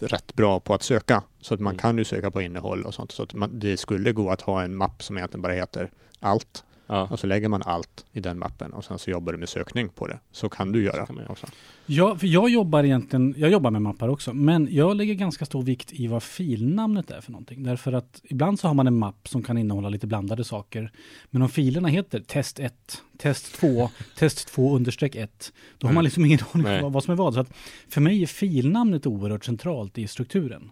rätt 0.00 0.34
bra 0.34 0.60
på 0.60 0.74
att 0.74 0.82
söka. 0.82 1.22
Så 1.40 1.54
att 1.54 1.60
man 1.60 1.70
Mm. 1.72 1.78
kan 1.80 1.98
ju 1.98 2.04
söka 2.04 2.30
på 2.30 2.42
innehåll 2.42 2.82
och 2.84 2.94
sånt. 2.94 3.12
Så 3.12 3.22
att 3.22 3.34
man, 3.34 3.58
det 3.58 3.76
skulle 3.76 4.12
gå 4.12 4.30
att 4.30 4.40
ha 4.40 4.62
en 4.62 4.76
mapp 4.76 5.02
som 5.02 5.16
egentligen 5.16 5.42
bara 5.42 5.52
heter 5.52 5.90
allt. 6.20 6.64
Ja, 6.92 7.08
Och 7.10 7.18
så 7.20 7.26
lägger 7.26 7.48
man 7.48 7.62
allt 7.62 8.04
i 8.12 8.20
den 8.20 8.38
mappen 8.38 8.72
och 8.72 8.84
sen 8.84 8.98
så 8.98 9.10
jobbar 9.10 9.32
du 9.32 9.38
med 9.38 9.48
sökning 9.48 9.88
på 9.88 10.06
det. 10.06 10.18
Så 10.32 10.48
kan 10.48 10.72
du 10.72 10.82
göra 10.84 11.06
kan 11.06 11.20
också. 11.28 11.46
Ja, 11.86 12.16
för 12.16 12.26
jag 12.26 12.50
jobbar 12.50 12.84
egentligen, 12.84 13.34
jag 13.36 13.50
jobbar 13.50 13.70
med 13.70 13.82
mappar 13.82 14.08
också, 14.08 14.32
men 14.34 14.68
jag 14.70 14.96
lägger 14.96 15.14
ganska 15.14 15.44
stor 15.46 15.62
vikt 15.62 15.92
i 15.92 16.06
vad 16.06 16.22
filnamnet 16.22 17.10
är 17.10 17.20
för 17.20 17.32
någonting. 17.32 17.62
Därför 17.62 17.92
att 17.92 18.20
ibland 18.24 18.60
så 18.60 18.66
har 18.68 18.74
man 18.74 18.86
en 18.86 18.98
mapp 18.98 19.28
som 19.28 19.42
kan 19.42 19.58
innehålla 19.58 19.88
lite 19.88 20.06
blandade 20.06 20.44
saker. 20.44 20.92
Men 21.30 21.42
om 21.42 21.48
filerna 21.48 21.88
heter 21.88 22.20
test 22.20 22.58
1, 22.60 22.74
test 23.18 23.54
2, 23.60 23.90
test 24.16 24.48
2 24.48 24.76
understreck 24.76 25.14
1, 25.16 25.52
då 25.78 25.86
har 25.86 25.90
Mm. 25.90 25.94
man 25.94 26.04
liksom 26.04 26.24
ingen 26.24 26.38
aning 26.52 26.84
om 26.84 26.92
vad 26.92 27.04
som 27.04 27.12
är 27.12 27.16
vad. 27.16 27.34
Så 27.34 27.40
att 27.40 27.52
för 27.88 28.00
mig 28.00 28.22
är 28.22 28.26
filnamnet 28.26 29.06
oerhört 29.06 29.44
centralt 29.44 29.98
i 29.98 30.06
strukturen. 30.06 30.70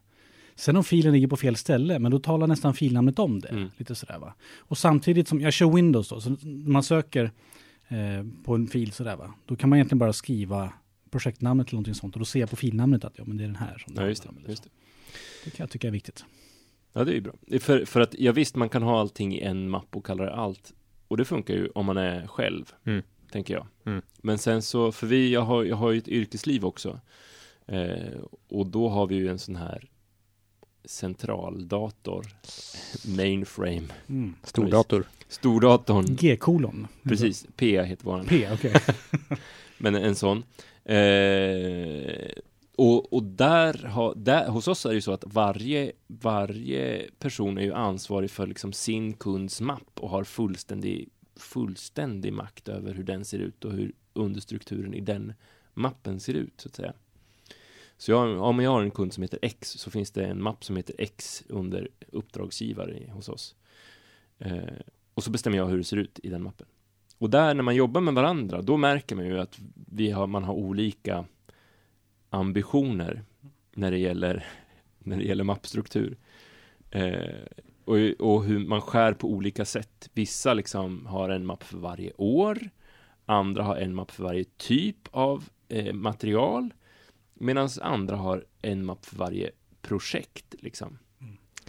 Sen 0.59 0.77
om 0.77 0.85
filen 0.85 1.13
ligger 1.13 1.29
på 1.29 1.37
fel 1.37 1.57
ställe, 1.57 1.99
men 1.99 2.11
då 2.11 2.19
talar 2.19 2.47
nästan 2.47 2.75
filnamnet 2.75 3.19
om 3.19 3.41
det. 3.41 3.49
Mm. 3.49 3.69
Lite 3.77 3.95
sådär 3.95 4.19
va. 4.19 4.35
Och 4.59 4.79
samtidigt 4.79 5.29
som 5.29 5.41
jag 5.41 5.53
kör 5.53 5.71
Windows 5.71 6.09
då, 6.09 6.21
så 6.21 6.31
när 6.31 6.71
man 6.71 6.83
söker 6.83 7.25
eh, 7.89 8.27
på 8.45 8.55
en 8.55 8.67
fil 8.67 8.93
sådär 8.93 9.17
va, 9.17 9.35
då 9.47 9.57
kan 9.57 9.71
man 9.71 9.77
egentligen 9.77 9.99
bara 9.99 10.13
skriva 10.13 10.73
projektnamnet 11.11 11.67
eller 11.69 11.75
någonting 11.75 11.95
sånt 11.95 12.15
och 12.15 12.19
då 12.19 12.25
ser 12.25 12.41
jag 12.41 12.51
på 12.51 12.57
filnamnet 12.57 13.05
att 13.05 13.13
ja 13.19 13.25
men 13.27 13.37
det 13.37 13.45
är 13.45 13.47
den 13.47 13.57
här 13.57 13.79
som 13.79 13.95
ja 13.97 14.07
just 14.07 14.23
det. 14.23 14.31
Just 14.51 14.63
det. 14.63 14.71
det 15.45 15.51
kan 15.51 15.65
jag 15.65 15.71
tycka 15.71 15.87
är 15.89 15.93
viktigt. 15.93 16.25
Ja, 16.93 17.05
det 17.05 17.11
är 17.13 17.15
ju 17.15 17.21
bra. 17.21 17.35
Det 17.47 17.59
För, 17.61 17.85
för 17.85 18.01
att, 18.01 18.15
ja 18.19 18.33
visst, 18.33 18.57
man 18.57 18.69
kan 18.69 18.83
ha 18.83 19.01
allting 19.01 19.35
i 19.35 19.41
en 19.41 19.71
mapp 19.71 19.97
och 19.97 20.07
kalla 20.07 20.25
det 20.25 20.35
allt. 20.35 20.73
Och 21.09 21.17
det 21.17 21.25
funkar 21.25 21.55
ju 21.55 21.69
om 21.69 21.87
man 21.87 21.97
är 21.97 22.27
själv, 22.27 22.73
Mm. 22.85 23.03
tänker 23.33 23.55
jag. 23.55 23.67
Mm. 23.85 24.03
Men 24.19 24.39
sen 24.39 24.63
så, 24.63 24.93
för 24.93 25.07
vi, 25.07 25.33
jag 25.33 25.41
har, 25.41 25.65
jag 25.65 25.77
har 25.77 25.91
ju 25.91 25.99
ett 25.99 26.09
yrkesliv 26.09 26.65
också. 26.65 27.01
Eh, 27.67 28.19
och 28.49 28.67
då 28.67 28.89
har 28.89 29.07
vi 29.07 29.15
ju 29.15 29.29
en 29.29 29.39
sån 29.39 29.57
här 29.57 29.89
centraldator, 30.85 32.27
mainframe, 33.17 33.83
Mm. 34.09 34.35
Stordator. 34.43 35.05
stordatorn, 35.29 36.05
G-kolon. 36.17 36.87
precis, 37.03 37.47
P 37.57 37.83
heter 37.85 38.05
våran. 38.05 38.27
P, 38.27 38.49
okej. 38.53 38.75
Men 39.79 39.95
en 39.95 40.15
sån. 40.15 40.43
Eh, 40.85 42.31
och 42.77 43.13
och 43.13 43.23
där, 43.23 43.75
har, 43.75 44.15
där, 44.17 44.49
hos 44.49 44.69
oss 44.69 44.87
är 44.87 44.91
det 44.91 44.95
ju 44.95 45.01
så 45.01 45.13
att 45.13 45.25
varje, 45.27 45.93
varje 46.07 47.11
person 47.19 47.59
är 47.59 47.63
ju 47.63 47.73
ansvarig 47.75 48.31
för 48.31 48.47
liksom 48.47 48.73
sin 48.73 49.13
kunds 49.13 49.61
mapp 49.61 49.91
och 50.01 50.11
har 50.11 50.25
fullständig, 50.25 51.09
fullständig 51.37 52.33
makt 52.33 52.69
över 52.69 52.95
hur 52.95 53.05
den 53.05 53.25
ser 53.25 53.39
ut 53.39 53.65
och 53.65 53.73
hur 53.73 53.93
understrukturen 54.13 54.95
i 54.95 55.01
den 55.01 55.33
mappen 55.75 56.21
ser 56.21 56.35
ut, 56.35 56.61
så 56.61 56.69
att 56.69 56.75
säga. 56.75 56.93
Så 57.99 58.11
jag, 58.11 58.41
om 58.41 58.61
jag 58.61 58.71
har 58.71 58.83
en 58.83 58.91
kund 58.91 59.13
som 59.13 59.23
heter 59.23 59.39
X 59.43 59.71
så 59.71 59.91
finns 59.91 60.11
det 60.11 60.25
en 60.25 60.43
mapp 60.43 60.65
som 60.65 60.77
heter 60.77 60.95
X 60.99 61.45
under 61.49 61.89
uppdragsgivare 62.13 63.11
hos 63.13 63.29
oss. 63.29 63.57
Eh, 64.39 64.63
och 65.15 65.25
så 65.25 65.31
bestämmer 65.31 65.57
jag 65.57 65.67
hur 65.67 65.79
det 65.79 65.85
ser 65.85 65.97
ut 65.97 66.21
i 66.23 66.29
den 66.29 66.43
mappen. 66.43 66.67
Och 67.19 67.31
där 67.31 67.55
när 67.55 67.63
man 67.63 67.75
jobbar 67.75 68.01
med 68.01 68.15
varandra, 68.15 68.63
då 68.63 68.77
märker 68.77 69.17
man 69.17 69.27
ju 69.27 69.41
att 69.41 69.59
vi 69.75 70.11
har, 70.11 70.27
man 70.27 70.45
har 70.45 70.55
olika 70.55 71.25
ambitioner 72.31 73.23
när 73.75 73.91
det 73.91 73.99
gäller, 73.99 74.47
när 74.99 75.17
det 75.17 75.25
gäller 75.25 75.45
mappstruktur. 75.45 76.17
Eh, 76.91 77.35
och, 77.85 77.97
och 78.19 78.45
hur 78.45 78.59
man 78.59 78.81
skär 78.81 79.13
på 79.13 79.29
olika 79.31 79.65
sätt. 79.65 80.11
Vissa 80.13 80.55
liksom 80.55 81.07
har 81.07 81.29
en 81.29 81.47
mapp 81.47 81.63
för 81.63 81.79
varje 81.79 82.13
år, 82.17 82.71
andra 83.27 83.63
har 83.63 83.77
en 83.77 83.95
mapp 83.95 84.11
för 84.11 84.23
varje 84.23 84.45
typ 84.45 85.09
av 85.11 85.49
eh, 85.69 85.95
material, 85.95 86.75
medan 87.39 87.69
andra 87.83 88.17
har 88.17 88.45
en 88.63 88.85
mapp 88.85 89.07
för 89.07 89.17
varje 89.17 89.51
projekt. 89.83 90.45
Liksom. 90.59 90.99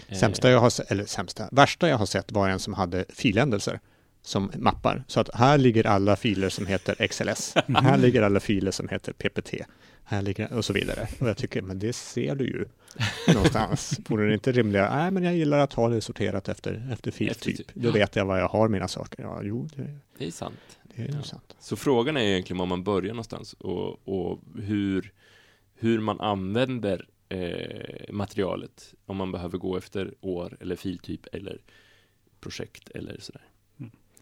Eh, 0.07 0.17
Sämsta 0.17 0.49
jag 0.51 0.59
har 0.59 0.91
eller 0.91 1.05
sämsta, 1.05 1.49
värsta 1.51 1.89
jag 1.89 1.97
har 1.97 2.05
sett 2.05 2.31
var 2.31 2.49
en 2.49 2.59
som 2.59 2.73
hade 2.73 3.05
filändelser 3.09 3.79
som 4.21 4.51
mappar. 4.57 5.03
Så 5.07 5.19
att 5.19 5.35
här 5.35 5.57
ligger 5.57 5.87
alla 5.87 6.15
filer 6.15 6.49
som 6.49 6.65
heter 6.65 7.07
XLS. 7.07 7.53
här 7.67 7.97
ligger 8.05 8.21
alla 8.21 8.39
filer 8.39 8.71
som 8.71 8.89
heter 8.89 9.13
PPT. 9.13 9.53
Här 10.03 10.21
ligger 10.21 10.53
och 10.53 10.65
så 10.65 10.73
vidare. 10.73 11.07
Och 11.19 11.29
jag 11.29 11.37
tycker, 11.37 11.61
men 11.61 11.79
det 11.79 11.93
ser 11.93 12.35
du 12.35 12.45
ju 12.47 12.65
någonstans. 13.33 13.99
Vore 14.07 14.27
det 14.27 14.33
inte 14.33 14.51
rimligare? 14.51 14.95
Nej, 14.95 15.11
men 15.11 15.23
jag 15.23 15.35
gillar 15.35 15.59
att 15.59 15.73
ha 15.73 15.89
det 15.89 16.01
sorterat 16.01 16.49
efter, 16.49 16.89
efter 16.93 17.11
filtyp. 17.11 17.59
Efter- 17.59 17.79
Då 17.79 17.91
vet 17.91 18.15
jag 18.15 18.25
var 18.25 18.37
jag 18.37 18.47
har 18.47 18.67
mina 18.67 18.87
saker. 18.87 19.23
Ja, 19.23 19.39
jo, 19.43 19.69
det, 19.75 19.97
Det 20.17 20.27
är 20.27 20.31
sant. 20.31 20.59
det 20.83 21.01
är 21.01 21.13
Ja. 21.15 21.23
sant. 21.23 21.55
Så 21.59 21.75
frågan 21.75 22.17
är 22.17 22.21
egentligen 22.21 22.57
var 22.57 22.65
man 22.65 22.83
börjar 22.83 23.13
någonstans 23.13 23.53
och, 23.53 24.07
och 24.07 24.39
hur, 24.61 25.11
hur 25.79 25.99
man 25.99 26.19
använder 26.19 27.07
eh, 27.29 28.13
materialet. 28.13 28.93
Om 29.05 29.17
man 29.17 29.31
behöver 29.31 29.57
gå 29.57 29.77
efter 29.77 30.13
år 30.21 30.57
eller 30.59 30.75
filtyp 30.75 31.25
eller 31.33 31.57
projekt 32.41 32.89
eller 32.89 33.17
sådär. 33.19 33.41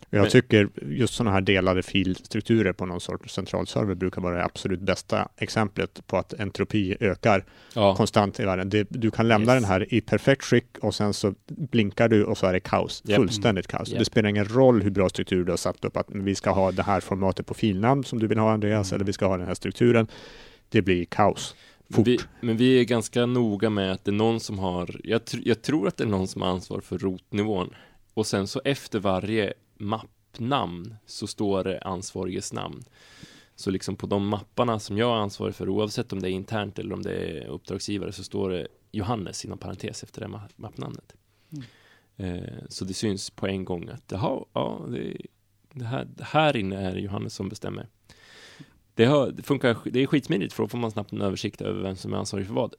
Jag 0.10 0.22
Men- 0.22 0.30
tycker 0.32 0.70
just 0.82 1.14
sådana 1.14 1.32
här 1.32 1.42
delade 1.42 1.84
filstrukturer 1.84 2.74
på 2.74 2.86
någon 2.86 3.02
sorts 3.02 3.34
centralserver 3.34 3.96
brukar 3.96 4.22
vara 4.22 4.36
det 4.38 4.44
absolut 4.46 4.80
bästa 4.80 5.30
exemplet 5.38 6.08
på 6.08 6.18
att 6.18 6.34
entropi 6.34 6.98
ökar 7.00 7.46
Ja, 7.76 7.96
konstant 7.96 8.40
i 8.40 8.44
världen. 8.46 8.70
Det, 8.70 8.88
du 8.90 9.12
kan 9.12 9.28
lämna 9.28 9.54
Yes. 9.54 9.62
den 9.64 9.70
här 9.72 9.94
i 9.94 10.02
perfekt 10.02 10.44
skick 10.44 10.78
och 10.82 10.96
sen 10.96 11.14
så 11.14 11.34
blinkar 11.48 12.10
du 12.10 12.24
och 12.24 12.38
så 12.38 12.46
är 12.48 12.54
det 12.54 12.60
kaos. 12.60 13.02
Japp. 13.06 13.16
Fullständigt 13.16 13.68
kaos. 13.68 13.90
Japp. 13.90 14.00
Det 14.00 14.06
spelar 14.06 14.30
ingen 14.30 14.46
roll 14.46 14.82
hur 14.82 14.92
bra 14.92 15.10
struktur 15.10 15.44
du 15.46 15.52
har 15.52 15.58
satt 15.58 15.86
upp. 15.86 15.98
Att 15.98 16.08
vi 16.10 16.36
ska 16.36 16.50
ha 16.52 16.72
det 16.72 16.84
här 16.84 17.00
formatet 17.00 17.46
på 17.46 17.54
filnamn 17.54 18.04
som 18.04 18.20
du 18.20 18.28
vill 18.28 18.38
ha 18.38 18.52
Andreas, 18.52 18.92
Mm. 18.92 18.96
eller 18.98 19.06
vi 19.06 19.14
ska 19.14 19.28
ha 19.28 19.38
den 19.38 19.48
här 19.48 19.54
strukturen. 19.56 20.08
Det 20.70 20.82
blir 20.82 21.06
kaos. 21.06 21.56
men 21.88 21.96
Fort. 21.96 22.08
vi, 22.08 22.20
men 22.42 22.58
vi 22.58 22.80
är 22.80 22.84
ganska 22.84 23.26
noga 23.26 23.70
med 23.70 23.92
att 23.92 24.06
det 24.06 24.12
är 24.12 24.16
någon 24.16 24.40
som 24.40 24.60
har, 24.60 25.02
jag, 25.04 25.22
tr- 25.22 25.42
jag 25.46 25.62
tror 25.62 25.88
att 25.88 25.98
det 25.98 26.04
är 26.04 26.08
någon 26.08 26.28
som 26.28 26.42
har 26.42 26.50
ansvar 26.50 26.80
för 26.82 26.98
rotnivån. 26.98 27.74
Och 28.14 28.28
sen 28.28 28.48
så 28.48 28.62
efter 28.66 29.00
varje 29.00 29.54
mappnamn 29.78 30.96
så 31.06 31.28
står 31.28 31.64
det 31.64 31.80
ansvariges 31.82 32.54
namn. 32.54 32.84
Så 33.56 33.72
liksom 33.72 33.96
på 33.96 34.08
de 34.08 34.28
mapparna 34.28 34.80
som 34.80 34.98
jag 34.98 35.10
är 35.18 35.22
ansvarig 35.22 35.56
för, 35.56 35.70
oavsett 35.70 36.14
om 36.14 36.20
det 36.22 36.30
är 36.30 36.32
internt 36.32 36.80
eller 36.80 36.94
om 36.94 37.02
det 37.04 37.14
är 37.14 37.48
uppdragsgivare, 37.48 38.12
så 38.12 38.24
står 38.24 38.50
det 38.50 38.68
Johannes 38.92 39.46
inom 39.46 39.58
parentes 39.58 40.04
efter 40.04 40.22
det 40.22 40.28
ma- 40.28 40.50
mappnamnet. 40.56 41.14
Mm. 41.52 41.64
Eh, 42.18 42.54
så 42.70 42.86
det 42.86 42.94
syns 42.94 43.30
på 43.30 43.48
en 43.48 43.66
gång 43.66 43.90
att, 43.90 44.04
jaha, 44.12 44.46
ja, 44.54 44.86
det, 44.90 45.18
Det 45.74 45.86
här, 45.86 46.08
här 46.22 46.58
inne 46.58 46.90
är 46.90 46.94
det 46.96 47.00
Johannes 47.02 47.34
som 47.36 47.50
bestämmer. 47.50 47.88
Det, 48.98 49.06
har, 49.06 49.32
det 49.32 49.44
funkar, 49.44 49.77
det 49.86 50.04
är 50.04 50.08
skitsmidigt 50.08 50.54
för 50.54 50.63
då 50.63 50.68
får 50.70 50.77
man 50.77 50.92
snabbt 50.92 51.12
en 51.12 51.22
översikt 51.22 51.62
över 51.62 51.82
vem 51.82 51.96
som 51.96 52.13
är 52.13 52.18
ansvarig 52.18 52.48
för 52.48 52.54
vad. 52.54 52.74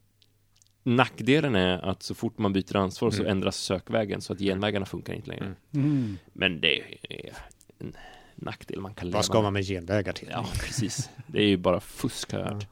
Nackdelen 0.83 1.55
är 1.55 1.79
att 1.79 2.03
så 2.03 2.15
fort 2.15 2.39
man 2.39 2.53
byter 2.53 2.77
ansvar 2.77 3.11
så 3.11 3.21
Mm. 3.23 3.33
ändras 3.33 3.57
sökvägen 3.57 4.21
så 4.21 4.33
att 4.33 4.39
genvägarna 4.39 4.87
funkar 4.87 5.15
inte 5.15 5.29
längre. 5.29 5.45
Mm. 5.45 5.57
Mm. 5.73 6.19
Men 6.33 6.61
det 6.61 6.79
är 7.03 7.33
en 7.79 7.93
nackdel 8.35 8.81
man 8.81 8.95
kan 8.95 9.07
leva 9.07 9.19
Vad 9.19 9.25
ska 9.25 9.43
man 9.43 9.53
med 9.53 9.67
genvägar 9.67 10.13
till? 10.13 10.29
Ja, 10.31 10.47
precis. 10.61 11.11
Det 11.27 11.39
är 11.39 11.47
ju 11.47 11.57
bara 11.57 11.81
fusk 11.81 12.33
har 12.33 12.39
jag 12.41 12.47
hört. 12.47 12.67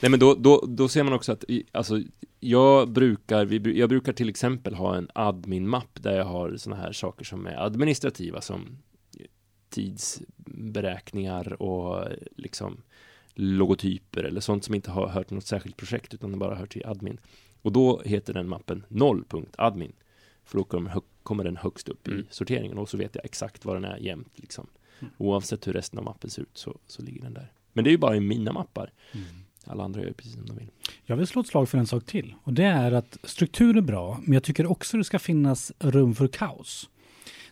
Nej 0.00 0.10
men 0.10 0.20
då, 0.20 0.34
då, 0.34 0.64
då 0.68 0.88
ser 0.88 1.02
man 1.02 1.12
också 1.12 1.32
att, 1.32 1.44
alltså, 1.72 2.00
jag 2.40 2.90
brukar, 2.90 3.44
vi, 3.44 3.78
jag 3.78 3.88
brukar 3.88 4.12
till 4.12 4.28
exempel 4.28 4.74
ha 4.74 4.96
en 4.96 5.08
admin-mapp 5.14 6.02
där 6.02 6.16
jag 6.16 6.24
har 6.24 6.56
sådana 6.56 6.82
här 6.82 6.92
saker 6.92 7.24
som 7.24 7.46
är 7.46 7.56
administrativa 7.56 8.40
som 8.40 8.78
tidsberäkningar 9.76 11.62
och 11.62 12.08
liksom 12.36 12.82
logotyper 13.34 14.24
eller 14.24 14.40
sånt 14.40 14.64
som 14.64 14.74
inte 14.74 14.90
har 14.90 15.08
hört 15.08 15.30
något 15.30 15.46
särskilt 15.46 15.76
projekt 15.76 16.14
utan 16.14 16.38
bara 16.38 16.54
hör 16.54 16.66
till 16.66 16.86
admin. 16.86 17.18
Och 17.62 17.72
då 17.72 18.02
heter 18.04 18.34
den 18.34 18.48
mappen 18.48 18.84
0.admin. 18.88 19.92
För 20.44 20.58
då 20.58 20.64
kommer, 21.22 21.44
den 21.44 21.56
högst 21.56 21.88
upp 21.88 22.06
Mm. 22.06 22.20
i 22.20 22.24
sorteringen 22.30 22.78
och 22.78 22.88
så 22.88 22.96
vet 22.96 23.14
jag 23.14 23.24
exakt 23.24 23.64
var 23.64 23.74
den 23.74 23.84
är 23.84 23.96
jämt 23.96 24.32
liksom. 24.34 24.66
Mm. 25.00 25.12
Oavsett 25.18 25.66
hur 25.66 25.72
resten 25.72 25.98
av 25.98 26.04
mappen 26.04 26.30
ser 26.30 26.42
ut 26.42 26.58
så, 26.58 26.78
så 26.86 27.02
ligger 27.02 27.22
den 27.22 27.34
där. 27.34 27.52
Men 27.72 27.84
det 27.84 27.90
är 27.90 27.92
ju 27.92 27.98
bara 27.98 28.16
i 28.16 28.20
mina 28.20 28.52
mappar. 28.52 28.92
Mm. 29.12 29.26
Alla 29.64 29.84
andra 29.84 30.02
gör 30.02 30.12
precis 30.12 30.32
som 30.32 30.46
de 30.46 30.56
vill. 30.56 30.70
Jag 31.04 31.16
vill 31.16 31.26
slå 31.26 31.40
ett 31.40 31.46
slag 31.46 31.68
för 31.68 31.78
en 31.78 31.86
sak 31.86 32.04
till. 32.04 32.34
Och 32.42 32.52
det 32.52 32.64
är 32.64 32.92
att 32.92 33.18
struktur 33.24 33.76
är 33.76 33.80
bra, 33.80 34.20
men 34.22 34.32
jag 34.32 34.42
tycker 34.42 34.66
också 34.66 34.96
det 34.96 35.04
ska 35.04 35.18
finnas 35.18 35.72
rum 35.78 36.14
för 36.14 36.28
kaos. 36.28 36.90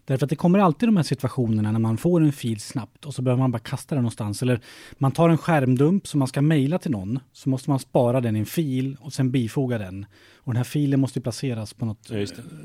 Därför 0.07 0.27
att 0.27 0.31
det 0.31 0.37
kommer 0.37 0.59
alltid 0.59 0.89
de 0.89 0.97
här 0.97 1.05
situationerna 1.05 1.73
när 1.73 1.79
man 1.79 1.97
får 1.97 2.21
en 2.23 2.33
fil 2.33 2.61
snabbt 2.61 3.05
och 3.07 3.15
så 3.15 3.23
behöver 3.23 3.41
man 3.43 3.51
bara 3.51 3.59
kasta 3.59 3.95
den 3.95 4.03
någonstans. 4.03 4.43
Eller 4.43 4.61
man 4.99 5.13
tar 5.13 5.29
en 5.29 5.39
skärmdump 5.39 6.07
som 6.07 6.19
man 6.19 6.29
ska 6.29 6.43
mejla 6.43 6.79
till 6.79 6.91
någon. 6.91 7.19
Så 7.33 7.49
måste 7.49 7.71
man 7.71 7.79
spara 7.79 8.21
den 8.21 8.37
i 8.37 8.39
en 8.39 8.47
fil 8.47 8.97
och 9.01 9.13
sen 9.13 9.31
bifoga 9.31 9.79
den. 9.79 10.07
Och 10.37 10.53
den 10.53 10.57
här 10.57 10.65
filen 10.65 11.01
måste 11.01 11.19
ju 11.19 11.23
placeras 11.23 11.75
på 11.75 11.87
något 11.87 12.09
Ja, 12.11 12.17
eh, 12.19 12.23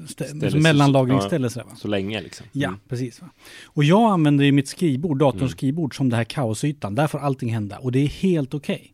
stä- 0.07 0.59
mellanlagringsställe. 0.59 1.49
sådär, 1.49 1.65
va? 1.65 1.75
Så 1.75 1.87
länge 1.87 2.21
liksom. 2.21 2.45
Ja, 2.51 2.67
Mm. 2.67 2.79
precis. 2.89 3.21
Va? 3.21 3.29
Och 3.65 3.83
jag 3.83 4.11
använder 4.11 4.45
ju 4.45 4.51
mitt 4.51 4.67
skrivbord, 4.67 5.19
datorns 5.19 5.41
Mm. 5.41 5.49
skrivbord, 5.49 5.97
som 5.97 6.09
det 6.09 6.15
här 6.15 6.23
kaosytan. 6.23 6.95
Där 6.95 7.07
får 7.07 7.19
allting 7.19 7.53
hända 7.53 7.77
och 7.77 7.91
det 7.91 7.99
är 7.99 8.07
helt 8.07 8.53
okej. 8.53 8.93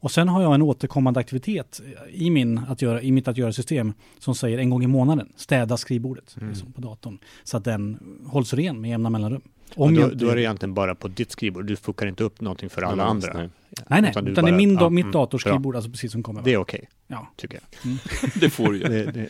Och 0.00 0.10
sen 0.10 0.28
har 0.28 0.42
jag 0.42 0.54
en 0.54 0.62
återkommande 0.62 1.20
aktivitet 1.20 1.80
i, 2.12 2.30
min 2.30 2.58
att 2.68 2.82
göra, 2.82 3.02
i 3.02 3.12
mitt 3.12 3.28
att 3.28 3.36
göra-system 3.36 3.92
som 4.18 4.34
säger 4.34 4.58
en 4.58 4.70
gång 4.70 4.84
i 4.84 4.86
månaden, 4.86 5.28
städa 5.36 5.76
skrivbordet 5.76 6.36
Mm. 6.36 6.48
liksom, 6.48 6.72
på 6.72 6.80
datorn. 6.80 7.18
Så 7.44 7.56
att 7.56 7.64
den 7.64 7.98
hålls 8.26 8.54
ren 8.54 8.80
med 8.80 8.90
jämna 8.90 9.10
mellanrum. 9.10 9.42
Och 9.76 9.86
Om 9.86 9.94
då, 9.94 10.00
jag 10.00 10.12
inte- 10.12 10.24
då 10.24 10.30
är 10.30 10.34
det 10.36 10.42
egentligen 10.42 10.74
bara 10.74 10.94
på 10.94 11.08
ditt 11.08 11.30
skrivbord. 11.30 11.66
Du 11.66 11.76
fuckar 11.76 12.06
inte 12.06 12.24
upp 12.24 12.40
någonting 12.40 12.70
för 12.70 12.82
alla 12.82 13.04
andra. 13.04 13.32
nej. 13.34 13.48
nej, 13.88 14.00
nej, 14.02 14.10
utan 14.10 14.10
utan, 14.10 14.24
du 14.24 14.32
det 14.34 14.40
är 14.40 14.42
bara- 14.42 14.56
min, 14.56 14.74
ja, 14.74 14.88
mitt 14.88 15.02
mm, 15.04 15.12
datorskrivbord, 15.12 15.76
alltså 15.76 15.90
precis 15.90 16.12
som 16.12 16.22
kommer. 16.22 16.42
Det 16.42 16.52
är 16.52 16.56
okej, 16.56 16.88
ja. 17.06 17.32
tycker 17.36 17.60
jag. 17.82 17.96
Det 18.40 18.50
får 18.50 18.72
du 18.72 18.78
ju. 18.78 18.84
Det, 18.84 19.04
det, 19.04 19.12
det 19.12 19.28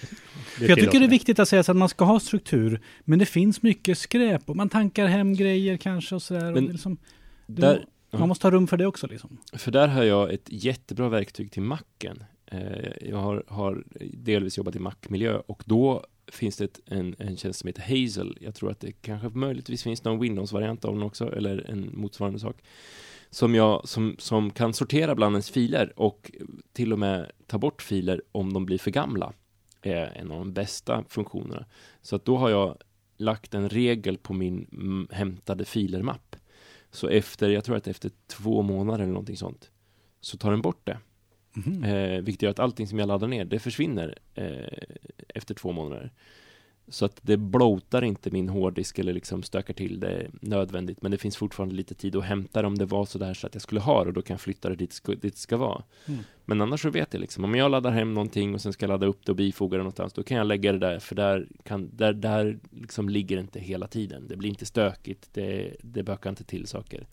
För 0.59 0.69
jag 0.69 0.79
tycker 0.79 1.01
det 1.01 1.07
är 1.07 1.11
viktigt 1.11 1.39
att 1.39 1.49
säga 1.49 1.63
så 1.63 1.71
att 1.73 1.77
man 1.77 1.89
ska 1.89 2.05
ha 2.05 2.21
struktur, 2.21 2.81
men 3.05 3.19
det 3.19 3.27
finns 3.27 3.63
mycket 3.63 3.99
skräp 3.99 4.51
och 4.51 4.57
man 4.57 4.69
tankar 4.69 5.07
hem 5.07 5.35
grejer 5.35 5.77
kanske 5.77 6.15
och 6.15 6.23
sådär. 6.23 6.47
och 6.49 6.55
Men 6.55 6.69
är 6.69 6.73
liksom, 6.73 6.97
Där, 7.47 7.85
Man 8.19 8.29
måste 8.29 8.47
ha 8.47 8.51
rum 8.51 8.67
för 8.67 8.77
det 8.77 8.87
också 8.87 9.07
liksom. 9.07 9.39
För 9.53 9.71
där 9.71 9.89
har 9.89 10.03
jag 10.03 10.33
ett 10.33 10.49
jättebra 10.49 11.09
verktyg 11.09 11.53
till 11.53 11.63
macken. 11.63 12.25
Eh, 12.47 13.09
jag 13.09 13.17
har, 13.17 13.45
har 13.49 13.85
delvis 14.13 14.59
jobbat 14.59 14.77
i 14.77 14.79
Mac-miljö 14.79 15.39
och 15.47 15.63
då 15.67 16.05
finns 16.33 16.57
det 16.57 16.81
en, 16.87 17.15
en 17.19 17.37
tjänst 17.37 17.61
som 17.61 17.67
heter 17.67 17.83
Hazel. 17.83 18.39
Jag 18.41 18.55
tror 18.55 18.71
att 18.71 18.81
det 18.81 18.93
kanske 18.93 19.29
möjligtvis 19.29 19.83
finns 19.83 20.05
någon 20.05 20.21
Windows-variant 20.21 20.85
av 20.85 20.95
den 20.95 21.03
också, 21.03 21.37
eller 21.37 21.71
en 21.71 21.91
motsvarande 21.95 22.39
sak. 22.39 22.57
Som, 23.31 23.55
jag, 23.55 23.89
som, 23.89 24.17
som 24.19 24.51
kan 24.51 24.73
sortera 24.73 25.15
bland 25.15 25.35
ens 25.35 25.51
filer 25.51 25.93
och 25.97 26.33
till 26.73 26.93
och 26.93 26.99
med 26.99 27.31
ta 27.47 27.59
bort 27.59 27.83
filer 27.83 28.23
om 28.33 28.53
de 28.53 28.67
blir 28.67 28.79
för 28.79 28.91
gamla. 28.91 29.33
Är 29.83 30.07
en 30.17 30.31
av 30.31 30.39
de 30.39 30.53
bästa 30.53 31.05
funktionerna. 31.09 31.65
Så 32.03 32.17
att 32.17 32.25
då 32.25 32.37
har 32.37 32.51
jag 32.51 32.77
lagt 33.17 33.55
en 33.55 33.69
regel 33.69 34.19
på 34.19 34.35
min 34.35 34.67
mm, 34.73 35.09
hämtade 35.11 35.65
filer-mapp. 35.65 36.37
Så 36.97 37.09
efter, 37.09 37.49
jag 37.49 37.65
tror 37.65 37.77
att 37.77 37.87
efter 37.87 38.11
två 38.27 38.63
månader 38.63 38.99
eller 39.03 39.13
någonting 39.13 39.37
sånt, 39.37 39.71
så 40.21 40.37
tar 40.39 40.51
den 40.51 40.63
bort 40.63 40.87
det. 40.87 40.99
Mhm. 41.53 41.85
Eh, 41.85 42.21
vilket 42.21 42.43
gör 42.43 42.51
att 42.51 42.59
allting 42.59 42.87
som 42.87 42.99
jag 42.99 43.07
laddar 43.07 43.29
ner, 43.29 43.45
det 43.45 43.59
försvinner 43.59 44.19
eh, 44.35 44.79
efter 45.29 45.55
två 45.55 45.73
månader. 45.73 46.13
Så 46.89 47.05
att 47.05 47.19
det 47.23 47.37
bloatar 47.37 48.05
inte 48.05 48.31
min 48.31 48.49
hårddisk 48.49 48.99
eller 48.99 49.13
liksom 49.13 49.43
stökar 49.43 49.75
till 49.75 50.01
det 50.01 50.27
nödvändigt, 50.41 51.03
men 51.03 51.11
det 51.11 51.19
finns 51.19 51.37
fortfarande 51.37 51.75
lite 51.75 51.95
tid 51.95 52.17
att 52.17 52.25
hämta 52.25 52.61
det 52.63 52.67
om 52.69 52.79
det 52.79 52.85
var 52.87 53.05
så 53.05 53.19
där 53.19 53.35
så 53.35 53.47
att 53.47 53.55
jag 53.55 53.63
skulle 53.63 53.81
ha 53.81 54.03
det 54.05 54.09
och 54.09 54.15
då 54.15 54.23
kan 54.23 54.35
jag 54.35 54.41
flytta 54.41 54.69
det 54.69 54.77
dit, 54.77 54.93
ska- 54.93 55.13
dit 55.13 55.23
det 55.23 55.37
ska 55.37 55.57
vara. 55.57 55.83
Mm. 56.09 56.21
Men 56.49 56.61
annars 56.61 56.83
så 56.83 56.91
vet 56.91 57.15
jag 57.15 57.21
liksom, 57.21 57.45
om 57.45 57.55
jag 57.55 57.71
laddar 57.71 57.91
hem 57.91 58.15
någonting 58.15 58.55
och 58.55 58.61
sen 58.61 58.73
ska 58.73 58.85
jag 58.85 58.89
ladda 58.89 59.07
upp 59.07 59.21
det 59.27 59.33
och 59.33 59.37
bifoga 59.37 59.77
det 59.77 59.83
någonstans, 59.83 60.13
då 60.13 60.23
kan 60.23 60.37
jag 60.37 60.47
lägga 60.47 60.73
det 60.73 60.79
där, 60.79 60.99
för 60.99 61.15
där, 61.15 61.47
kan, 61.63 61.91
där, 61.97 62.13
där 62.13 62.59
liksom 62.81 63.09
ligger 63.09 63.37
det 63.37 63.41
inte 63.43 63.61
hela 63.61 63.87
tiden. 63.87 64.29
Det 64.29 64.37
blir 64.37 64.49
inte 64.49 64.67
stökigt, 64.67 65.29
det, 65.33 65.77
det 65.83 66.03
bökar 66.03 66.31
inte 66.31 66.45
till 66.45 66.67
saker. 66.67 67.07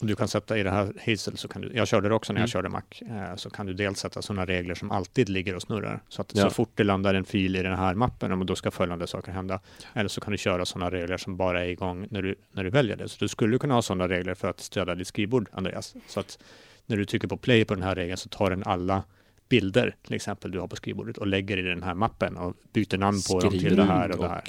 Och 0.00 0.06
du 0.06 0.16
kan 0.16 0.28
sätta 0.28 0.58
i 0.58 0.62
det 0.62 0.70
här 0.70 0.92
Hazel, 1.06 1.36
så 1.36 1.48
kan 1.48 1.62
du, 1.62 1.70
jag 1.74 1.88
körde 1.88 2.08
det 2.08 2.14
också 2.14 2.32
när 2.32 2.40
jag 2.40 2.42
Mm. 2.44 2.48
körde 2.48 2.68
Mac, 2.68 2.82
eh, 3.30 3.36
så 3.36 3.50
kan 3.50 3.66
du 3.66 3.74
dels 3.74 3.98
sätta 3.98 4.22
sådana 4.22 4.46
regler 4.46 4.74
som 4.74 4.90
alltid 4.90 5.28
ligger 5.28 5.54
och 5.56 5.62
snurrar. 5.62 6.02
Så 6.08 6.22
att 6.22 6.32
Ja. 6.36 6.42
så 6.42 6.50
fort 6.50 6.70
det 6.74 6.84
landar 6.84 7.14
en 7.14 7.24
fil 7.24 7.56
i 7.56 7.62
den 7.62 7.76
här 7.76 7.94
mappen, 7.94 8.38
men 8.38 8.46
då 8.46 8.56
ska 8.56 8.70
följande 8.70 9.06
saker 9.10 9.32
hända. 9.32 9.60
Eller 9.94 10.08
så 10.08 10.20
kan 10.20 10.32
du 10.32 10.38
köra 10.38 10.64
sådana 10.64 10.90
regler 10.90 11.16
som 11.16 11.36
bara 11.36 11.64
är 11.64 11.68
igång 11.68 12.06
när 12.10 12.22
du, 12.22 12.34
när 12.52 12.64
du 12.64 12.70
väljer 12.70 12.96
det. 12.96 13.08
Så 13.08 13.16
du 13.20 13.28
skulle 13.28 13.58
kunna 13.58 13.74
ha 13.74 13.82
sådana 13.82 14.08
regler 14.08 14.34
för 14.34 14.48
att 14.48 14.60
stödja 14.60 14.94
ditt 14.94 15.06
skrivbord, 15.08 15.48
Andreas. 15.52 15.94
Så 16.06 16.20
att 16.20 16.38
när 16.86 16.96
du 16.96 17.04
trycker 17.04 17.28
på 17.28 17.36
play 17.36 17.64
på 17.64 17.74
den 17.74 17.82
här 17.82 17.94
regeln 17.94 18.16
så 18.16 18.28
tar 18.28 18.50
den 18.50 18.62
alla 18.64 19.04
bilder, 19.48 19.96
till 20.02 20.14
exempel, 20.14 20.50
du 20.50 20.58
har 20.60 20.68
på 20.68 20.76
skrivbordet 20.76 21.18
och 21.18 21.26
lägger 21.26 21.56
i 21.58 21.62
den 21.62 21.82
här 21.82 21.94
mappen 21.94 22.36
och 22.36 22.56
byter 22.72 22.98
namn 22.98 23.18
på 23.30 23.40
dem 23.40 23.50
till 23.50 23.76
det 23.76 23.84
här 23.84 24.10
och 24.12 24.18
det 24.18 24.28
här. 24.28 24.44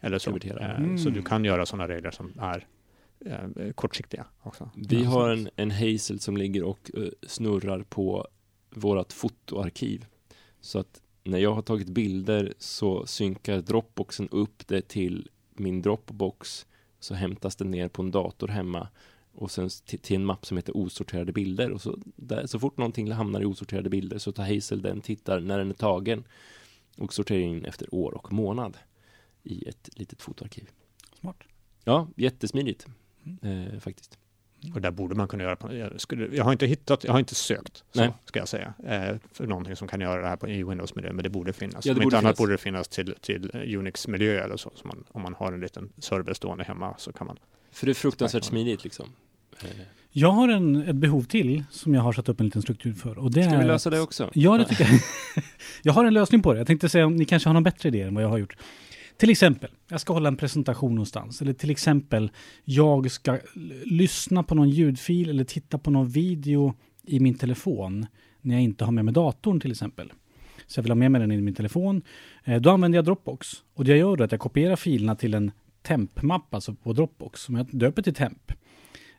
Eller 0.00 0.18
så. 0.18 0.30
Eh, 0.30 0.96
Så 0.96 1.08
Mm. 1.08 1.12
du 1.14 1.22
kan 1.22 1.44
göra 1.44 1.66
sådana 1.66 1.88
regler 1.88 2.10
som 2.10 2.32
är 2.40 2.66
eh, 3.26 3.72
kortsiktiga 3.74 4.26
också. 4.42 4.70
Vi 4.74 5.04
har 5.04 5.30
en, 5.30 5.48
en 5.56 5.70
Hazel 5.70 6.20
som 6.20 6.36
ligger 6.36 6.62
och 6.62 6.90
eh, 6.96 7.02
snurrar 7.26 7.82
på 7.88 8.26
vårat 8.70 9.12
fotoarkiv. 9.12 10.06
Så 10.60 10.78
att 10.78 11.00
när 11.24 11.38
jag 11.38 11.54
har 11.54 11.62
tagit 11.62 11.88
bilder 11.88 12.54
så 12.58 13.06
synkar 13.06 13.60
Dropboxen 13.60 14.28
upp 14.28 14.68
det 14.68 14.88
till 14.88 15.28
min 15.54 15.82
Dropbox. 15.82 16.66
Så 17.00 17.14
hämtas 17.14 17.56
det 17.56 17.64
ner 17.64 17.88
på 17.88 18.02
en 18.02 18.10
dator 18.10 18.48
hemma 18.48 18.88
och 19.32 19.50
sen 19.50 19.70
till, 19.84 20.16
en 20.16 20.24
mapp 20.24 20.46
som 20.46 20.56
heter 20.56 20.76
osorterade 20.76 21.32
bilder. 21.32 21.70
Och 21.70 21.82
så, 21.82 21.98
där, 22.16 22.46
så 22.46 22.58
fort 22.58 22.76
någonting 22.76 23.12
hamnar 23.12 23.40
i 23.40 23.44
osorterade 23.44 23.90
bilder 23.90 24.18
så 24.18 24.32
tar 24.32 24.54
Hazel 24.54 24.82
den, 24.82 25.00
tittar 25.00 25.40
när 25.40 25.58
den 25.58 25.70
är 25.70 25.74
tagen 25.74 26.24
och 26.96 27.14
sorterar 27.14 27.40
in 27.40 27.64
efter 27.64 27.94
år 27.94 28.12
och 28.12 28.32
månad 28.32 28.78
i 29.42 29.68
ett 29.68 29.88
litet 29.92 30.22
fotoarkiv. 30.22 30.70
Smart. 31.20 31.42
Ja, 31.84 32.08
jättesmidigt 32.16 32.86
eh, 33.42 33.78
faktiskt. 33.78 34.18
Och 34.74 34.80
där 34.80 34.90
borde 34.90 35.14
man 35.14 35.28
kunna 35.28 35.42
göra 35.42 35.56
på, 35.56 35.74
jag, 35.74 36.00
skulle, 36.00 36.36
jag 36.36 36.44
har 36.44 36.52
inte 36.52 36.66
hittat, 36.66 37.04
jag 37.04 37.12
har 37.12 37.18
inte 37.18 37.34
sökt, 37.34 37.84
så 37.92 38.00
Nej. 38.00 38.12
ska 38.24 38.38
jag 38.38 38.48
säga, 38.48 38.74
eh, 38.86 39.16
för 39.32 39.46
någonting 39.46 39.76
som 39.76 39.88
kan 39.88 40.00
göra 40.00 40.22
det 40.22 40.28
här 40.28 40.36
på, 40.36 40.48
i 40.48 40.64
Windows-miljö, 40.64 41.12
men 41.12 41.22
det 41.22 41.28
borde 41.28 41.52
finnas. 41.52 41.86
Ja, 41.86 41.94
det 41.94 42.00
om 42.00 42.04
borde 42.04 42.04
inte 42.04 42.18
annat 42.18 42.22
finnas. 42.28 42.38
borde 42.38 42.52
det 42.52 42.58
finnas 42.58 42.88
till, 42.88 43.14
till 43.20 43.50
Unix-miljö 43.78 44.44
eller 44.44 44.56
så, 44.56 44.70
så 44.74 44.86
man, 44.88 45.04
om 45.12 45.22
man 45.22 45.34
har 45.34 45.52
en 45.52 45.60
liten 45.60 45.92
server 45.98 46.34
stående 46.34 46.64
hemma 46.64 46.94
så 46.98 47.12
kan 47.12 47.26
man. 47.26 47.38
För 47.72 47.86
det 47.86 47.92
är 47.92 47.94
fruktansvärt 47.94 48.44
smidigt 48.44 48.84
liksom. 48.84 49.06
Eh, 49.62 49.68
Jag 50.12 50.30
har 50.32 50.48
en, 50.48 50.76
ett 50.88 50.96
behov 50.96 51.22
till 51.22 51.64
som 51.70 51.94
jag 51.94 52.02
har 52.02 52.12
satt 52.12 52.28
upp 52.28 52.40
en 52.40 52.46
liten 52.46 52.62
struktur 52.62 52.92
för. 52.92 53.18
Och 53.18 53.30
det 53.30 53.44
Ska 53.44 53.58
vi 53.58 53.64
lösa 53.64 53.90
det 53.90 54.00
också? 54.00 54.30
Ja, 54.34 54.58
det 54.58 54.64
tycker 54.64 54.84
jag. 54.84 55.00
jag 55.82 55.92
har 55.92 56.04
en 56.04 56.14
lösning 56.14 56.42
på 56.42 56.52
det. 56.52 56.58
Jag 56.58 56.66
tänkte 56.66 56.88
säga 56.88 57.06
om 57.06 57.16
ni 57.16 57.24
kanske 57.24 57.48
har 57.48 57.54
någon 57.54 57.62
bättre 57.62 57.88
idé 57.88 58.02
än 58.02 58.14
vad 58.14 58.24
jag 58.24 58.28
har 58.28 58.38
gjort. 58.38 58.56
Till 59.20 59.30
exempel, 59.30 59.70
jag 59.88 60.00
ska 60.00 60.12
hålla 60.12 60.28
en 60.28 60.36
presentation 60.36 60.94
någonstans. 60.94 61.42
Eller 61.42 61.52
till 61.52 61.70
exempel, 61.70 62.30
jag 62.64 63.10
ska 63.10 63.38
lyssna 63.84 64.42
på 64.42 64.54
någon 64.54 64.70
ljudfil 64.70 65.30
eller 65.30 65.44
titta 65.44 65.78
på 65.78 65.90
någon 65.90 66.08
video 66.08 66.74
i 67.06 67.20
min 67.20 67.34
telefon 67.34 68.06
när 68.40 68.54
jag 68.54 68.62
inte 68.62 68.84
har 68.84 68.92
med 68.92 69.04
mig 69.04 69.14
datorn 69.14 69.60
till 69.60 69.70
exempel. 69.70 70.12
Så 70.66 70.78
jag 70.78 70.82
vill 70.82 70.90
ha 70.90 70.96
med 70.96 71.10
mig 71.10 71.20
den 71.20 71.32
i 71.32 71.40
min 71.40 71.54
telefon. 71.54 72.02
Eh, 72.44 72.60
Då 72.60 72.70
använder 72.70 72.98
jag 72.98 73.04
Dropbox. 73.04 73.48
Och 73.74 73.84
det 73.84 73.90
jag 73.90 73.98
gör 73.98 74.20
är 74.20 74.24
att 74.24 74.32
jag 74.32 74.40
kopierar 74.40 74.76
filerna 74.76 75.14
till 75.14 75.34
en 75.34 75.50
temp-mapp, 75.82 76.54
alltså 76.54 76.74
på 76.74 76.92
Dropbox, 76.92 77.40
som 77.40 77.54
jag 77.56 77.66
döper 77.70 78.02
till 78.02 78.14
temp. 78.14 78.52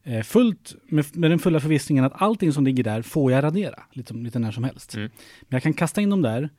Eh, 0.04 0.22
Fullt 0.22 0.76
med, 0.84 1.06
med 1.14 1.32
den 1.32 1.40
fulla 1.40 1.60
förvissningen 1.60 2.04
att 2.04 2.22
allting 2.22 2.54
som 2.54 2.66
ligger 2.66 2.84
där 2.84 3.02
får 3.02 3.32
jag 3.32 3.44
radera, 3.44 3.84
lite, 3.92 4.14
lite 4.14 4.40
när 4.40 4.52
som 4.52 4.64
helst. 4.64 4.96
Mm. 4.96 5.10
Men 5.42 5.56
jag 5.56 5.64
kan 5.64 5.74
kasta 5.74 6.02
in 6.02 6.10
dem 6.10 6.22
där 6.22 6.50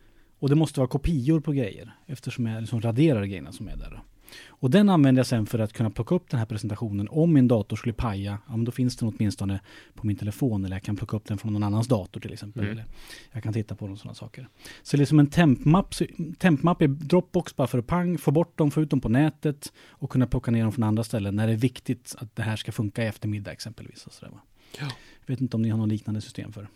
och 0.42 0.48
det 0.48 0.54
måste 0.54 0.80
vara 0.80 0.88
kopior 0.88 1.40
på 1.40 1.52
grejer 1.52 1.92
eftersom 2.06 2.46
jag 2.46 2.60
liksom 2.60 2.80
raderar 2.80 3.24
grejerna 3.24 3.52
som 3.52 3.68
är 3.68 3.76
där. 3.76 4.02
Och 4.48 4.70
den 4.70 4.88
använder 4.88 5.20
jag 5.20 5.26
sen 5.26 5.46
för 5.46 5.58
att 5.58 5.72
kunna 5.72 5.90
plocka 5.90 6.14
upp 6.14 6.30
den 6.30 6.38
här 6.38 6.46
presentationen. 6.46 7.08
Om 7.10 7.32
min 7.32 7.48
dator 7.48 7.76
skulle 7.76 7.92
paja, 7.92 8.38
ja, 8.46 8.56
men 8.56 8.64
då 8.64 8.72
finns 8.72 8.96
den 8.96 9.08
åtminstone 9.08 9.60
på 9.94 10.06
min 10.06 10.16
telefon 10.16 10.64
eller 10.64 10.76
jag 10.76 10.82
kan 10.82 10.96
plocka 10.96 11.16
upp 11.16 11.24
den 11.24 11.38
från 11.38 11.52
någon 11.52 11.62
annans 11.62 11.88
dator 11.88 12.20
till 12.20 12.32
exempel. 12.32 12.62
Mm. 12.62 12.72
Eller 12.72 12.84
jag 13.32 13.42
kan 13.42 13.52
titta 13.52 13.74
på 13.74 13.86
den 13.86 13.96
sådana 13.96 14.14
saker. 14.14 14.48
Så 14.82 14.96
liksom 14.96 15.18
en 15.18 15.26
tempmapp, 15.26 15.94
tempmapp 16.38 16.82
är 16.82 16.88
Dropbox 16.88 17.56
bara 17.56 17.66
för 17.66 17.78
att 17.78 17.86
pang, 17.86 18.18
få 18.18 18.30
bort 18.30 18.58
dem, 18.58 18.70
få 18.70 18.82
ut 18.82 18.90
dem 18.90 19.00
på 19.00 19.08
nätet 19.08 19.72
och 19.88 20.10
kunna 20.10 20.26
plocka 20.26 20.50
ner 20.50 20.62
dem 20.62 20.72
från 20.72 20.84
andra 20.84 21.04
ställen 21.04 21.36
när 21.36 21.46
det 21.46 21.52
är 21.52 21.56
viktigt 21.56 22.14
att 22.18 22.36
det 22.36 22.42
här 22.42 22.56
ska 22.56 22.72
funka 22.72 23.04
i 23.04 23.06
eftermiddag 23.06 23.52
exempelvis. 23.52 24.06
Och 24.06 24.12
sådär, 24.12 24.32
va? 24.32 24.40
Ja. 24.78 24.86
Jag 25.20 25.34
vet 25.34 25.40
inte 25.40 25.56
om 25.56 25.62
ni 25.62 25.68
har 25.68 25.78
något 25.78 25.88
liknande 25.88 26.20
system 26.20 26.52
för. 26.52 26.68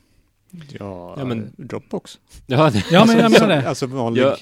Ja, 0.50 1.14
Ja, 1.18 1.24
men- 1.24 1.52
Dropbox. 1.56 2.18
Ja, 2.46 2.70
det, 2.70 2.84
Ja, 2.90 3.04
men 3.06 3.18
jag 3.18 3.32
menar 3.32 3.48
det. 3.48 3.68
Alltså 3.68 3.86
vanlig. 3.86 4.22
Ja, 4.22 4.36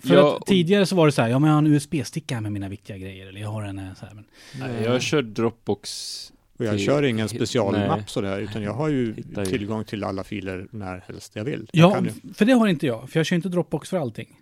För 0.00 0.14
Ja, 0.14 0.36
att 0.40 0.46
tidigare 0.46 0.86
så 0.86 0.96
var 0.96 1.06
det 1.06 1.12
så 1.12 1.22
här, 1.22 1.28
ja 1.28 1.38
men 1.38 1.48
jag 1.50 1.54
har 1.54 1.62
en 1.62 1.66
USB-sticka 1.74 2.40
med 2.40 2.52
mina 2.52 2.68
viktiga 2.68 2.96
grejer. 2.98 3.26
Eller 3.26 3.40
jag 3.40 3.48
har 3.48 3.62
en 3.62 3.78
eh, 3.78 3.94
så 3.94 4.06
här, 4.06 4.14
men 4.14 4.24
nej, 4.60 4.82
jag 4.84 5.02
kör 5.02 5.22
Dropbox. 5.22 6.32
och 6.58 6.64
jag 6.64 6.76
till- 6.76 6.86
kör 6.86 7.02
ingen 7.02 7.16
nej. 7.16 7.28
specialmapp 7.36 8.10
sådär, 8.10 8.40
utan 8.40 8.62
jag 8.62 8.72
har 8.74 8.88
ju 8.88 9.14
Hittar 9.14 9.44
ju. 9.44 9.50
tillgång 9.50 9.84
till 9.84 10.04
alla 10.04 10.24
filer 10.24 10.66
när 10.70 11.04
helst 11.06 11.36
jag 11.36 11.44
vill. 11.44 11.68
Jag 11.72 11.90
Ja, 11.90 11.94
kan 11.94 12.04
ju... 12.04 12.12
för 12.34 12.44
det 12.44 12.52
har 12.52 12.66
inte 12.68 12.86
jag. 12.86 13.10
För 13.10 13.18
jag 13.20 13.26
kör 13.26 13.36
inte 13.36 13.48
Dropbox 13.48 13.88
för 13.90 13.96
allting. 13.98 14.38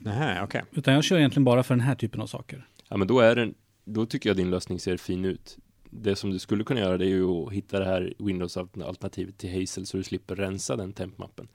Nähä, 0.00 0.42
okej. 0.42 0.62
Utan 0.72 0.94
jag 0.94 1.04
kör 1.04 1.18
egentligen 1.18 1.44
bara 1.44 1.62
för 1.62 1.74
den 1.74 1.80
här 1.84 1.94
typen 1.94 2.20
av 2.20 2.26
saker. 2.26 2.66
Ja, 2.88 2.96
men 2.96 3.08
då 3.08 3.20
är 3.20 3.36
den, 3.36 3.54
då 3.84 4.06
tycker 4.06 4.30
jag 4.30 4.36
din 4.36 4.50
lösning 4.50 4.80
ser 4.80 4.96
fin 4.96 5.24
ut. 5.24 5.58
Det 5.90 6.16
som 6.16 6.30
du 6.30 6.38
skulle 6.38 6.64
kunna 6.64 6.80
göra 6.80 6.98
det 6.98 7.04
är 7.04 7.08
ju 7.08 7.24
att 7.30 7.52
hitta 7.52 7.78
det 7.78 7.84
här 7.84 8.14
Windows-alternativet 8.18 9.38
till 9.38 9.60
Hazel 9.60 9.86
så 9.86 9.96
du 9.96 10.02
slipper 10.02 10.36
rensa 10.36 10.76
den 10.76 10.92
tempmappen. 10.92 11.48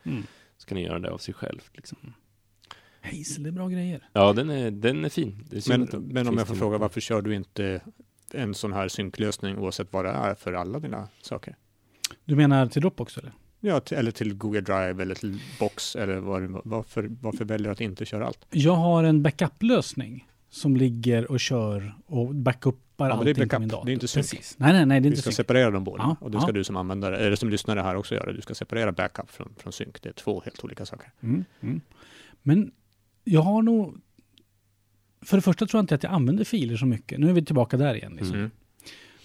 Så 0.58 0.68
kan 0.68 0.78
du 0.78 0.84
göra 0.84 1.00
det 1.00 1.12
av 1.12 1.18
sig 1.18 1.34
själv. 1.34 1.62
Liksom. 1.74 1.98
Hazel, 3.02 3.44
det 3.44 3.50
är 3.50 3.52
bra 3.52 3.68
grejer. 3.68 4.10
Ja, 4.14 4.34
den 4.34 4.50
är, 4.50 4.72
den 4.72 5.06
är 5.06 5.10
fin. 5.10 5.46
Det 5.50 5.68
är 5.68 5.78
Men, 5.78 5.88
men 6.08 6.28
om 6.28 6.38
jag 6.38 6.48
får 6.48 6.56
fråga, 6.56 6.78
varför 6.78 7.02
kör 7.02 7.22
du 7.22 7.36
inte 7.36 7.82
en 8.34 8.54
sån 8.54 8.74
här 8.74 8.88
synklösning 8.88 9.58
oavsett 9.58 9.94
vad 9.94 10.06
det 10.06 10.12
är 10.12 10.36
för 10.36 10.54
alla 10.54 10.80
dina 10.80 11.08
saker? 11.22 11.56
Du 12.26 12.36
menar 12.36 12.68
till 12.68 12.82
Dropbox 12.82 13.18
eller? 13.18 13.32
Ja, 13.60 13.80
till, 13.80 13.98
eller 13.98 14.12
till 14.12 14.34
Google 14.34 14.62
Drive 14.62 15.02
eller 15.04 15.16
till 15.16 15.40
Box 15.60 15.96
eller 15.96 16.18
vad 16.18 16.42
det- 16.42 16.62
varför, 16.64 17.10
varför 17.22 17.46
väljer 17.46 17.68
du 17.68 17.72
att 17.72 17.82
inte 17.82 18.06
köra 18.06 18.28
allt? 18.28 18.46
Jag 18.52 18.76
har 18.76 19.04
en 19.04 19.24
backup-lösning 19.24 20.28
som 20.50 20.78
ligger 20.78 21.32
och 21.32 21.40
kör 21.40 21.96
och 22.06 22.36
backuppar 22.98 23.10
Ja, 23.10 23.16
men 23.16 23.26
det 23.26 23.30
är 23.30 23.32
allting 23.32 23.48
backup, 23.48 23.60
min 23.60 23.70
dator. 23.70 23.86
det 23.86 23.92
är 23.92 23.94
inte 23.94 24.08
synk. 24.08 24.24
Precis. 24.32 24.56
Nej, 24.60 24.74
nej, 24.74 24.86
nej, 24.86 25.00
det 25.00 25.08
är 25.08 25.10
Vi 25.10 25.14
inte 25.14 25.22
ska 25.22 25.30
synk. 25.30 25.36
separera 25.36 25.72
dem 25.72 25.84
båda 25.84 26.04
Ja, 26.04 26.16
och 26.20 26.32
det 26.32 26.40
ska 26.42 26.50
ja. 26.50 26.54
du 26.54 26.64
som 26.64 26.76
användare, 26.76 27.18
eller 27.18 27.36
som 27.36 27.50
lyssnare 27.50 27.80
här 27.80 27.96
också 27.96 28.16
göra. 28.16 28.34
Du 28.34 28.42
ska 28.42 28.56
separera 28.56 28.92
backup 28.92 29.32
från, 29.32 29.54
från 29.58 29.74
synk. 29.74 30.02
Det 30.02 30.10
är 30.10 30.14
två 30.14 30.42
helt 30.46 30.64
olika 30.64 30.86
saker. 30.86 31.12
Mm, 31.24 31.46
mm. 31.62 31.82
Men 32.42 32.72
jag 33.24 33.42
har 33.42 33.62
nog... 33.62 34.02
För 35.22 35.38
det 35.38 35.42
första 35.42 35.66
tror 35.66 35.78
jag 35.80 35.84
inte 35.84 35.96
att 35.96 36.04
jag 36.04 36.12
använder 36.14 36.44
filer 36.44 36.78
så 36.78 36.86
mycket. 36.86 37.20
Nu 37.20 37.30
är 37.30 37.34
vi 37.34 37.46
tillbaka 37.46 37.78
där 37.78 37.96
igen. 37.96 38.16
Liksom. 38.16 38.36
Mm. 38.36 38.52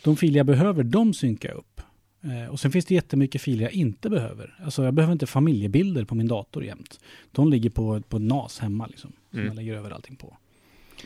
De 0.05 0.17
filer 0.17 0.37
jag 0.37 0.47
behöver, 0.47 0.83
de 0.83 1.15
synkar 1.15 1.49
jag 1.49 1.59
upp. 1.59 1.81
Eh, 2.23 2.51
och 2.51 2.61
sen 2.61 2.73
finns 2.73 2.85
det 2.85 2.95
jättemycket 2.95 3.43
filer 3.43 3.63
jag 3.63 3.73
inte 3.73 4.11
behöver. 4.11 4.59
Alltså 4.65 4.85
jag 4.85 4.95
behöver 4.95 5.13
inte 5.13 5.27
familjebilder 5.27 6.05
på 6.05 6.15
min 6.15 6.29
dator 6.29 6.65
jämt. 6.65 7.01
De 7.33 7.51
ligger 7.51 7.71
på, 7.71 8.01
på 8.09 8.19
NAS 8.19 8.59
hemma 8.59 8.87
liksom. 8.87 9.13
Som 9.31 9.39
Mm. 9.39 9.47
jag 9.49 9.57
lägger 9.57 9.75
över 9.75 9.91
allting 9.91 10.17
på. 10.17 10.37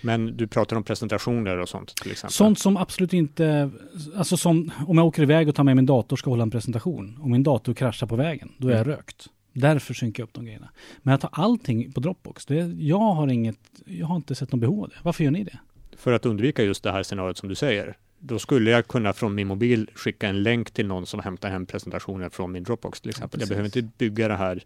Men 0.02 0.36
du 0.36 0.46
pratar 0.46 0.76
om 0.76 0.82
presentationer 0.82 1.58
och 1.58 1.68
sånt 1.68 1.94
till 1.96 2.12
exempel. 2.12 2.32
Sånt 2.32 2.58
som 2.58 2.76
absolut 2.76 3.12
inte... 3.12 3.70
Alltså 4.16 4.36
som 4.36 4.70
om 4.86 4.98
jag 4.98 5.06
åker 5.06 5.22
iväg 5.22 5.48
och 5.48 5.54
tar 5.54 5.64
med 5.64 5.76
min 5.76 5.86
dator 5.86 6.14
och 6.14 6.18
ska 6.18 6.30
hålla 6.30 6.42
en 6.42 6.50
presentation. 6.50 7.18
Om 7.20 7.30
min 7.30 7.42
dator 7.42 7.74
kraschar 7.74 8.06
på 8.06 8.16
vägen, 8.16 8.52
då 8.58 8.68
är 8.68 8.72
jag 8.72 8.80
Mm. 8.80 8.96
rökt. 8.96 9.26
Därför 9.52 9.94
synkar 9.94 10.22
jag 10.22 10.26
upp 10.28 10.34
de 10.34 10.44
grejerna. 10.44 10.68
Men 11.02 11.14
att 11.14 11.22
ha 11.22 11.30
allting 11.32 11.92
på 11.92 12.00
Dropbox, 12.00 12.46
det, 12.46 12.54
jag 12.78 12.98
har 12.98 13.28
inget... 13.28 13.58
Jag 13.86 14.06
har 14.06 14.16
inte 14.16 14.34
sett 14.34 14.52
någon 14.52 14.60
behov 14.60 14.82
av 14.82 14.88
det. 14.88 14.96
Varför 15.02 15.24
gör 15.24 15.30
ni 15.30 15.44
det? 15.44 15.58
För 15.96 16.12
att 16.12 16.26
undvika 16.26 16.62
just 16.62 16.82
det 16.82 16.92
här 16.92 17.02
scenariot 17.02 17.38
som 17.38 17.48
du 17.48 17.54
säger. 17.54 17.96
Då 18.18 18.38
skulle 18.38 18.70
jag 18.70 18.88
kunna 18.88 19.12
från 19.12 19.34
min 19.34 19.46
mobil 19.46 19.90
skicka 19.94 20.28
en 20.28 20.42
länk 20.42 20.70
till 20.70 20.86
någon 20.86 21.06
som 21.06 21.20
hämtar 21.20 21.50
hem 21.50 21.66
presentationer 21.66 22.28
från 22.28 22.52
min 22.52 22.62
Dropbox 22.62 23.00
till 23.00 23.10
exempel. 23.10 23.40
jag 23.40 23.48
precis. 23.48 23.48
behöver 23.48 23.78
inte 23.78 23.94
bygga 23.98 24.28
det 24.28 24.36
här 24.36 24.62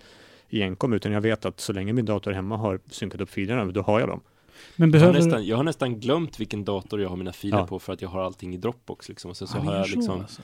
i 0.49 0.63
enkom, 0.63 0.93
utan 0.93 1.13
jag 1.13 1.21
vet 1.21 1.45
att 1.45 1.61
så 1.61 1.73
länge 1.73 1.93
min 1.93 2.05
dator 2.05 2.33
hemma 2.33 2.57
har 2.57 2.81
synkat 2.91 3.21
upp 3.21 3.31
filerna, 3.31 3.65
då 3.65 3.83
har 3.83 4.01
jag 4.01 4.09
dem. 4.09 4.21
Men 4.77 4.91
Jag 4.91 5.01
har, 5.01 5.07
behöver... 5.13 5.27
nästan, 5.27 5.47
jag 5.47 5.57
har 5.57 5.65
nästan 5.65 6.01
glömt 6.01 6.41
vilken 6.41 6.65
dator 6.65 7.01
jag 7.01 7.09
har 7.09 7.17
mina 7.17 7.33
filer 7.33 7.59
Ja. 7.59 7.67
på 7.67 7.79
för 7.79 7.93
att 7.93 8.03
jag 8.03 8.09
har 8.09 8.21
allting 8.21 8.55
i 8.55 8.57
Dropbox 8.57 9.09
liksom. 9.09 9.31
Och 9.31 9.37
sen 9.37 9.49
så 9.49 9.57
Ja, 9.59 9.63
har 9.63 9.75
jag 9.75 9.89
liksom, 9.91 10.21
alltså. 10.21 10.43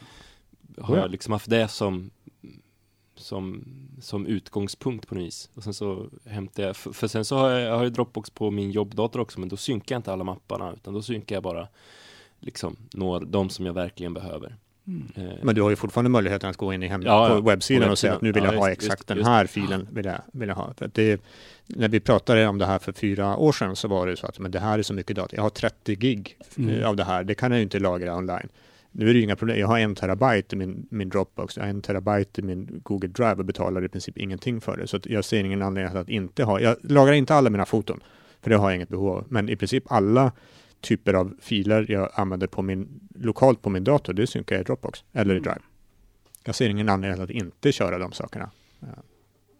har 0.80 0.96
Ja. 0.96 1.02
jag 1.02 1.10
liksom 1.10 1.32
haft 1.32 1.50
det 1.50 1.68
som 1.68 2.10
som, 3.16 3.64
som 4.00 4.26
utgångspunkt 4.26 5.08
på 5.08 5.14
något 5.14 5.24
vis. 5.24 5.50
Och 5.54 5.62
sen 5.64 5.74
så 5.74 6.06
hämtar 6.24 6.62
jag, 6.62 6.76
för, 6.76 6.92
för 6.92 7.06
sen 7.08 7.24
så 7.24 7.36
har 7.36 7.50
jag, 7.50 7.60
jag 7.60 7.76
har 7.76 7.84
ju 7.84 7.90
Dropbox 7.90 8.30
på 8.30 8.50
min 8.50 8.70
jobbdator 8.70 9.20
också, 9.20 9.40
men 9.40 9.48
då 9.48 9.56
synkar 9.56 9.94
jag 9.94 9.98
inte 9.98 10.12
alla 10.12 10.24
mapparna, 10.24 10.72
utan 10.72 10.94
då 10.94 11.02
synkar 11.02 11.36
jag 11.36 11.42
bara 11.42 11.68
liksom 12.40 12.76
några, 12.92 13.24
de 13.24 13.50
som 13.50 13.66
jag 13.66 13.72
verkligen 13.72 14.14
behöver. 14.14 14.56
Mm. 14.86 15.02
Men 15.42 15.54
du 15.54 15.62
har 15.62 15.70
ju 15.70 15.76
fortfarande 15.76 16.10
möjligheten 16.10 16.50
att 16.50 16.56
gå 16.56 16.72
in 16.72 16.82
i 16.82 16.86
hem 16.86 17.02
Ja, 17.02 17.28
ja. 17.28 17.34
på 17.34 17.40
webbsidan 17.40 17.84
På 17.88 17.90
och 17.92 17.98
säga 17.98 18.14
att 18.14 18.22
nu 18.22 18.32
vill 18.32 18.42
webbsidan. 18.42 18.54
jag 18.54 18.60
Ja, 18.60 18.64
ha 18.64 18.68
just- 18.68 18.82
exakt 18.82 19.00
just- 19.00 19.08
den 19.08 19.16
just. 19.16 19.28
här 19.28 19.46
filen 19.46 19.88
vill 19.92 20.04
jag, 20.04 20.20
vill 20.32 20.48
jag 20.48 20.56
ha. 20.56 20.74
För 20.78 20.90
det, 20.94 21.20
när 21.66 21.88
vi 21.88 22.00
pratade 22.00 22.46
om 22.46 22.58
det 22.58 22.66
här 22.66 22.78
för 22.78 22.92
fyra 22.92 23.36
år 23.36 23.52
sedan 23.52 23.76
så 23.76 23.88
var 23.88 24.06
det 24.06 24.16
så 24.16 24.26
att 24.26 24.38
men 24.38 24.50
det 24.50 24.58
här 24.60 24.78
är 24.78 24.82
så 24.82 24.94
mycket 24.94 25.16
data. 25.16 25.36
Jag 25.36 25.42
har 25.42 25.50
30 25.50 25.94
gig 25.96 26.36
eh, 26.56 26.64
Mm. 26.64 26.84
av 26.84 26.96
det 26.96 27.04
här. 27.04 27.24
Det 27.24 27.34
kan 27.34 27.50
jag 27.50 27.58
ju 27.58 27.62
inte 27.62 27.78
lagra 27.78 28.16
online. 28.16 28.48
Nu 28.96 29.08
är 29.08 29.12
det 29.12 29.18
ju 29.18 29.24
inga 29.24 29.36
problem. 29.36 29.58
Jag 29.58 29.66
har 29.66 29.78
en 29.78 29.94
terabyte 29.94 30.56
i 30.56 30.58
min, 30.58 30.86
min 30.90 31.08
Dropbox. 31.08 31.56
Jag 31.56 31.64
har 31.64 31.70
en 31.70 31.82
terabyte 31.82 32.40
i 32.40 32.44
min 32.44 32.80
Google 32.82 33.08
Drive 33.08 33.34
och 33.34 33.44
betalar 33.44 33.84
i 33.84 33.88
princip 33.88 34.18
ingenting 34.18 34.60
för 34.60 34.76
det. 34.76 34.86
Så 34.86 34.98
jag 35.04 35.24
ser 35.24 35.44
ingen 35.44 35.62
anledning 35.62 35.96
att 35.96 36.08
inte 36.08 36.44
ha. 36.44 36.60
Jag 36.60 36.76
lagrar 36.82 37.12
inte 37.12 37.34
alla 37.34 37.50
mina 37.50 37.64
foton, 37.66 38.00
för 38.42 38.50
det 38.50 38.56
har 38.56 38.70
jag 38.70 38.76
inget 38.76 38.88
behov 38.88 39.08
av. 39.08 39.24
Men 39.28 39.48
i 39.48 39.56
princip 39.56 39.84
alla 39.92 40.32
typer 40.84 41.14
av 41.14 41.36
filer 41.40 41.86
jag 41.88 42.10
använder 42.14 42.46
på 42.46 42.62
min, 42.62 43.00
lokalt 43.14 43.62
på 43.62 43.70
min 43.70 43.84
dator, 43.84 44.12
det 44.12 44.26
synkar 44.26 44.56
jag 44.56 44.60
i 44.60 44.64
Dropbox 44.64 45.04
eller 45.12 45.34
i 45.34 45.40
Drive. 45.40 45.60
Jag 46.44 46.54
ser 46.54 46.68
ingen 46.68 46.88
anledning 46.88 47.22
att 47.22 47.30
inte 47.30 47.72
köra 47.72 47.98
de 47.98 48.12
sakerna. 48.12 48.50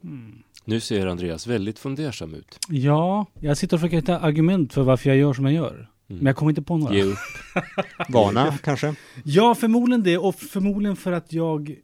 Mm. 0.05 0.43
nu 0.65 0.81
ser 0.81 1.07
Andreas 1.07 1.47
väldigt 1.47 1.79
fundersam 1.79 2.35
ut. 2.35 2.59
Ja, 2.69 3.27
jag 3.41 3.57
sitter 3.57 3.77
och 3.77 3.81
försöker 3.81 3.97
hitta 3.97 4.21
argument 4.21 4.73
för 4.73 4.83
varför 4.83 5.11
jag 5.11 5.17
gör 5.17 5.33
som 5.33 5.45
jag 5.45 5.55
gör. 5.55 5.75
Mm. 5.75 5.89
Men 6.07 6.27
jag 6.27 6.37
kommer 6.37 6.51
inte 6.51 6.63
på 6.63 6.77
några. 6.77 6.95
Ge 6.95 7.03
upp. 7.03 7.19
Vana 8.09 8.59
kanske? 8.65 8.95
Ja, 9.25 9.55
förmodligen 9.55 10.03
det. 10.03 10.19
Och 10.19 10.35
förmodligen 10.35 10.97
för 10.97 11.13
att 11.13 11.33
jag 11.33 11.77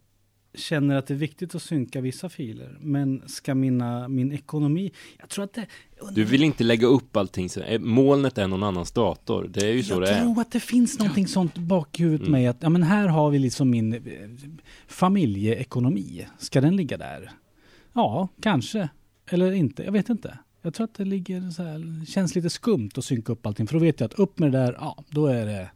känner 0.53 0.95
att 0.95 1.07
det 1.07 1.13
är 1.13 1.17
viktigt 1.17 1.55
att 1.55 1.61
synka 1.61 2.01
vissa 2.01 2.29
filer. 2.29 2.77
Men 2.81 3.21
ska 3.27 3.55
mina, 3.55 4.07
min 4.07 4.31
ekonomi... 4.31 4.91
Jag 5.19 5.29
tror 5.29 5.43
att 5.45 5.53
det... 5.53 5.65
Du 6.15 6.23
vill 6.23 6.43
inte 6.43 6.63
lägga 6.63 6.87
upp 6.87 7.17
allting, 7.17 7.49
så, 7.49 7.61
eh, 7.61 7.79
molnet 7.79 8.37
är 8.37 8.47
någon 8.47 8.63
annans 8.63 8.91
dator. 8.91 9.49
Det 9.53 9.65
är 9.65 9.73
ju 9.73 9.83
så 9.83 9.93
jag 9.93 10.01
det 10.01 10.09
är. 10.09 10.21
tror 10.21 10.41
att 10.41 10.51
det 10.51 10.59
finns 10.59 10.99
någonting 10.99 11.27
sånt 11.27 11.57
bak 11.57 11.99
i 11.99 12.03
huvudet 12.03 12.27
Mm. 12.27 12.41
med 12.41 12.49
att 12.49 12.57
ja, 12.59 12.69
men 12.69 12.83
här 12.83 13.07
har 13.07 13.29
vi 13.29 13.39
liksom 13.39 13.69
min 13.69 13.93
eh, 13.93 13.99
familjeekonomi. 14.87 16.27
Ska 16.39 16.61
den 16.61 16.75
ligga 16.75 16.97
där? 16.97 17.31
Ja, 17.93 18.27
kanske. 18.41 18.89
Eller 19.29 19.51
inte. 19.51 19.83
Jag 19.83 19.91
vet 19.91 20.09
inte. 20.09 20.37
Jag 20.61 20.73
tror 20.73 20.83
att 20.83 20.93
det 20.95 21.05
ligger 21.05 21.49
så 21.51 21.63
här, 21.63 22.05
känns 22.05 22.35
lite 22.35 22.49
skumt 22.49 22.89
att 22.95 23.05
synka 23.05 23.31
upp 23.31 23.45
allting. 23.45 23.67
För 23.67 23.73
då 23.73 23.79
vet 23.79 23.99
jag 23.99 24.05
att 24.07 24.19
upp 24.19 24.39
med 24.39 24.51
det 24.51 24.57
där, 24.57 24.77
ja, 24.79 25.03
då 25.09 25.25
är 25.27 25.45
det... 25.45 25.69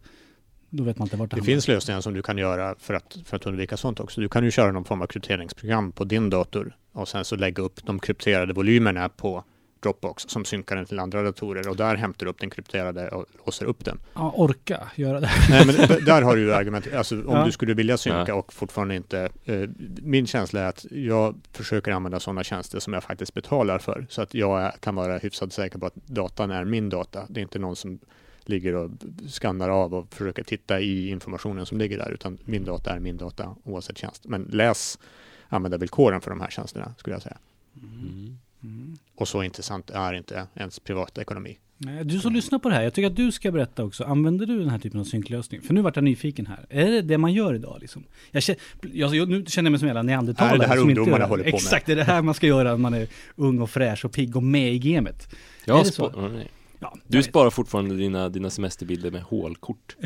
Då 0.78 0.84
vet 0.84 0.98
man 0.98 1.06
inte 1.06 1.18
vart 1.18 1.30
det 1.30 1.36
Det 1.36 1.42
finns 1.44 1.68
lösningar 1.68 2.02
som 2.02 2.14
du 2.14 2.22
kan 2.22 2.38
göra 2.38 2.76
för 2.80 2.94
att, 2.94 3.18
för 3.26 3.36
att 3.38 3.46
undvika 3.46 3.78
sånt 3.78 4.00
också. 4.00 4.22
Du 4.22 4.30
kan 4.30 4.44
ju 4.44 4.52
köra 4.52 4.72
någon 4.72 4.86
form 4.86 5.02
av 5.02 5.08
krypteringsprogram 5.08 5.92
på 5.92 6.04
din 6.04 6.30
dator 6.30 6.76
och 6.92 7.08
sen 7.08 7.26
så 7.26 7.36
lägga 7.36 7.64
upp 7.64 7.86
de 7.86 8.00
krypterade 8.00 8.54
volymerna 8.54 9.10
på 9.10 9.44
Dropbox 9.84 10.24
som 10.28 10.46
synkar 10.46 10.76
den 10.76 10.86
till 10.86 11.00
andra 11.00 11.22
datorer 11.24 11.70
och 11.70 11.76
där 11.76 11.96
hämtar 11.96 12.26
du 12.26 12.30
upp 12.30 12.40
den 12.40 12.50
krypterade 12.50 13.10
och 13.10 13.26
låser 13.46 13.66
upp 13.66 13.86
den. 13.86 14.00
Ja, 14.14 14.32
orka 14.36 14.80
göra 14.96 15.20
det. 15.20 15.30
Nej, 15.50 15.66
men 15.66 15.76
där 16.06 16.22
har 16.22 16.36
du 16.36 16.42
ju 16.42 16.54
argument. 16.54 16.94
Alltså, 16.94 17.16
om 17.16 17.24
Ja. 17.38 17.46
du 17.46 17.52
skulle 17.52 17.74
vilja 17.74 17.98
synka 17.98 18.26
Ja. 18.28 18.34
och 18.34 18.54
fortfarande 18.54 18.96
inte... 18.96 19.30
Eh, 19.46 19.70
min 20.02 20.28
känsla 20.28 20.60
är 20.62 20.66
att 20.70 20.86
jag 20.92 21.36
försöker 21.52 21.92
använda 21.92 22.20
sådana 22.20 22.44
tjänster 22.44 22.80
som 22.80 22.94
jag 22.94 23.04
faktiskt 23.04 23.34
betalar 23.34 23.80
för. 23.80 24.06
Så 24.10 24.22
att 24.22 24.34
jag 24.34 24.72
kan 24.80 24.96
vara 24.96 25.18
hyfsat 25.18 25.54
säker 25.54 25.80
på 25.80 25.86
att 25.86 25.96
datan 25.96 26.52
är 26.52 26.66
min 26.66 26.90
data. 26.90 27.26
Det 27.30 27.40
är 27.40 27.42
inte 27.42 27.60
någon 27.60 27.76
som 27.76 28.00
ligger 28.49 28.75
och 28.75 28.91
skannar 29.27 29.69
av 29.69 29.93
och 29.93 30.13
försöker 30.13 30.43
titta 30.43 30.79
i 30.79 31.10
informationen 31.10 31.65
som 31.65 31.77
ligger 31.77 31.97
där. 31.97 32.12
Utan 32.12 32.38
min 32.45 32.65
data 32.65 32.95
är 32.95 32.99
min 32.99 33.17
data 33.17 33.55
oavsett 33.63 33.97
tjänst. 33.97 34.25
Men 34.25 34.43
läs 34.43 34.99
användarvillkoren 35.47 36.21
för 36.21 36.29
de 36.29 36.41
här 36.41 36.49
tjänsterna 36.49 36.93
skulle 36.97 37.15
jag 37.15 37.21
säga. 37.23 37.38
Mm. 37.77 38.38
Mm. 38.63 38.97
Och 39.15 39.27
så 39.27 39.43
intressant 39.43 39.89
är 39.89 40.13
inte 40.13 40.47
ens 40.55 40.79
privatekonomi. 40.79 41.58
Nej, 41.77 42.03
Du 42.03 42.19
som 42.19 42.34
lyssnar 42.34 42.60
på 42.60 42.69
det 42.69 42.75
här, 42.75 42.81
jag 42.84 42.93
tycker 42.93 43.08
att 43.08 43.15
du 43.15 43.31
ska 43.31 43.51
berätta 43.51 43.84
också. 43.84 44.03
Använder 44.03 44.45
du 44.45 44.60
den 44.60 44.69
här 44.69 44.79
typen 44.79 44.99
av 44.99 45.03
synklösning? 45.03 45.62
För 45.62 45.73
nu 45.73 45.81
vart 45.81 45.95
jag 45.95 46.03
nyfiken 46.03 46.47
här. 46.47 46.65
Är 46.69 46.91
det 46.91 47.01
det 47.01 47.17
man 47.17 47.34
gör 47.34 47.53
idag 47.53 47.77
liksom? 47.81 48.03
Jag 48.31 48.43
känner, 48.43 48.60
jag, 48.93 49.29
nu 49.29 49.45
känner 49.45 49.67
jag 49.67 49.71
mig 49.71 49.79
som 49.79 49.86
en 49.86 49.89
jävla 49.89 50.01
neandertalare. 50.01 50.55
Är 50.55 50.60
det 50.60 50.63
det 50.63 50.67
här 50.67 50.77
ungdomarna 50.77 51.25
håller 51.25 51.43
på 51.43 51.49
med? 51.49 51.55
Exakt, 51.55 51.86
det 51.86 51.91
är 51.91 51.95
det 51.95 52.03
här 52.03 52.21
man 52.21 52.34
ska 52.34 52.47
göra 52.47 52.69
när 52.69 52.77
man 52.77 52.93
är 52.93 53.08
ung 53.36 53.60
och 53.62 53.69
fräsch 53.69 54.05
och 54.05 54.12
pigg 54.12 54.36
och 54.36 54.43
med 54.43 54.73
i 54.73 54.79
gamet. 54.79 55.36
Jag 55.65 55.79
Är 55.79 55.84
det 55.84 55.91
spa- 55.91 56.12
så? 56.12 56.41
Ja. 56.80 56.94
Ja, 56.94 57.00
Du 57.08 57.24
sparar 57.24 57.50
fortfarande 57.50 57.96
dina, 57.96 58.30
dina 58.30 58.50
semesterbilder 58.50 59.12
med 59.12 59.22
hålkort. 59.22 59.96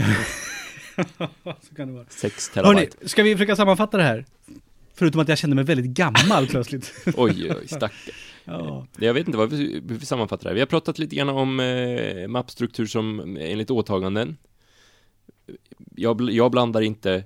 Så 1.61 1.75
kan 1.75 1.87
det 1.87 1.93
vara. 1.93 2.05
6 2.09 2.51
Hörni, 2.55 2.79
terabyte. 2.79 3.09
ska 3.09 3.23
vi 3.23 3.33
försöka 3.35 3.55
sammanfatta 3.55 3.97
det 3.97 4.03
här? 4.03 4.25
Förutom 4.93 5.21
att 5.21 5.27
jag 5.29 5.37
känner 5.37 5.55
mig 5.55 5.63
väldigt 5.63 5.91
gammal 5.91 6.47
plötsligt. 6.49 6.93
Oj, 7.17 7.51
oj, 7.51 7.67
stackarn. 7.67 8.15
Ja. 8.45 8.87
Jag 8.99 9.13
vet 9.13 9.27
inte 9.27 9.37
vad 9.37 9.49
vi, 9.49 9.81
vi 9.83 10.05
sammanfattar 10.05 10.49
det. 10.49 10.53
Vi 10.53 10.59
har 10.59 10.67
pratat 10.67 10.99
lite 10.99 11.15
grann 11.15 11.29
om 11.29 11.59
eh, 11.59 12.27
mappstruktur 12.27 12.85
som 12.85 13.37
enligt 13.39 13.71
åtaganden. 13.71 14.37
Jag, 15.95 16.29
jag 16.31 16.51
blandar 16.51 16.81
inte 16.81 17.23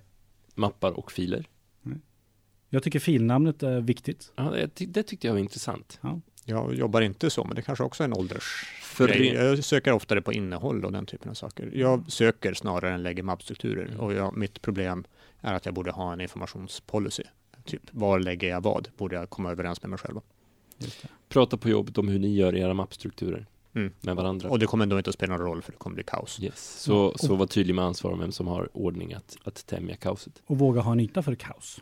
mappar 0.56 0.92
och 0.92 1.12
filer. 1.12 1.46
Jag 2.70 2.84
tycker 2.84 3.00
filnamnet 3.00 3.64
är 3.64 3.82
viktigt. 3.82 4.32
Ja, 4.36 4.54
det, 4.74 4.86
det 4.86 5.04
tyckte 5.04 5.28
jag 5.28 5.34
var 5.34 5.40
intressant. 5.40 6.00
Jag 6.46 6.76
jobbar 6.76 7.02
inte 7.02 7.30
så, 7.30 7.44
men 7.44 7.56
det 7.56 7.62
kanske 7.62 7.84
också 7.84 8.04
är 8.04 8.06
en 8.06 8.14
ålders... 8.14 8.66
För 8.82 9.10
Jag 9.34 9.64
söker 9.64 9.92
oftare 9.92 10.22
på 10.22 10.34
innehåll 10.34 10.86
och 10.86 10.92
den 10.92 11.06
typen 11.06 11.30
av 11.30 11.34
saker. 11.34 11.72
Jag 11.74 12.12
söker 12.12 12.54
snarare 12.54 12.94
än 12.94 13.04
lägger 13.04 13.24
mappstrukturer. 13.24 13.86
Mm. 13.86 14.00
Och 14.00 14.14
jag, 14.14 14.38
mitt 14.38 14.62
problem 14.62 15.04
är 15.42 15.54
att 15.54 15.66
jag 15.66 15.74
borde 15.76 15.92
ha 15.92 16.14
en 16.14 16.22
informationspolicy. 16.22 17.24
Typ, 17.66 17.82
var 17.92 18.20
lägger 18.20 18.50
jag 18.50 18.62
vad? 18.62 18.88
Borde 18.98 19.16
jag 19.16 19.30
komma 19.30 19.52
överens 19.52 19.82
med 19.82 19.90
mig 19.90 20.00
själv 20.00 20.20
prata 21.30 21.58
på 21.58 21.70
jobbet 21.70 21.98
om 21.98 22.08
hur 22.08 22.20
ni 22.20 22.36
gör 22.36 22.56
era 22.56 22.74
mappstrukturer 22.74 23.46
Mm. 23.76 23.94
med 24.02 24.16
varandra. 24.16 24.50
Och 24.50 24.60
det 24.60 24.66
kommer 24.66 24.86
då 24.86 24.98
inte 24.98 25.10
att 25.10 25.14
spela 25.14 25.38
någon 25.38 25.46
roll 25.48 25.62
för 25.62 25.72
det 25.72 25.78
kommer 25.78 25.94
bli 25.94 26.04
kaos. 26.04 26.40
Yes. 26.42 26.82
Så, 26.82 27.14
så 27.18 27.36
var 27.36 27.46
tydlig 27.46 27.76
med 27.76 27.86
ansvar 27.86 28.12
om 28.12 28.20
vem 28.20 28.32
som 28.32 28.48
har 28.48 28.70
ordning 28.74 29.14
att, 29.14 29.38
att 29.44 29.66
tämja 29.68 29.96
kaoset. 29.96 30.42
Och 30.46 30.58
våga 30.58 30.82
ha 30.82 30.92
en 30.92 31.00
yta 31.00 31.24
för 31.24 31.36
kaos. 31.36 31.82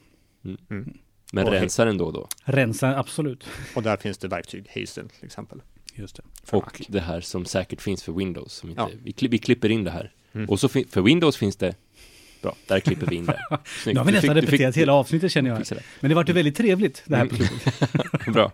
Men 1.33 1.47
Och- 1.47 1.53
rensa 1.53 1.85
den 1.85 1.97
då 1.97 2.05
och 2.05 2.13
då. 2.13 2.27
Rensa, 2.43 2.97
absolut. 2.97 3.47
Och 3.75 3.83
där 3.83 3.97
finns 3.97 4.17
det 4.17 4.27
verktyg, 4.27 4.69
Hasten 4.75 5.09
till 5.09 5.25
exempel. 5.25 5.61
Just 5.93 6.15
det. 6.15 6.23
för 6.43 6.57
Och 6.57 6.63
Mac. 6.79 6.85
det 6.87 6.99
här 6.99 7.21
som 7.21 7.45
säkert 7.45 7.81
finns 7.81 8.03
för 8.03 8.11
Windows. 8.11 8.53
Som 8.53 8.69
inte, 8.69 8.81
Ja. 8.81 8.89
vi, 9.03 9.11
kli, 9.11 9.27
vi 9.27 9.37
klipper 9.37 9.69
in 9.69 9.83
det 9.83 9.91
här. 9.91 10.11
Mm. 10.33 10.49
Och 10.49 10.59
så 10.59 10.69
fin, 10.69 10.87
för 10.89 11.01
Windows 11.01 11.37
finns 11.37 11.55
det 11.55 11.75
Bra, 12.41 12.56
där 12.67 12.80
klipper 12.80 13.08
vi 13.08 13.15
in 13.15 13.25
det. 13.25 13.39
Snyggt. 13.84 13.86
Nu 13.95 13.99
har 13.99 14.06
vi 14.06 14.12
nästan 14.12 14.36
fick- 14.36 14.41
du 14.41 14.41
fick- 14.41 14.51
repeterat 14.60 14.77
hela 14.77 14.93
avsnittet 14.93 15.32
känner 15.32 15.49
jag. 15.49 15.63
Men 15.99 16.10
det 16.10 16.15
vart 16.15 16.30
ju 16.30 16.34
väldigt 16.34 16.56
trevligt 16.58 17.04
det 17.06 17.15
här 17.15 17.23
Mm. 17.23 17.36
på 17.38 17.43
slutet. 17.43 18.34
Bra. 18.34 18.51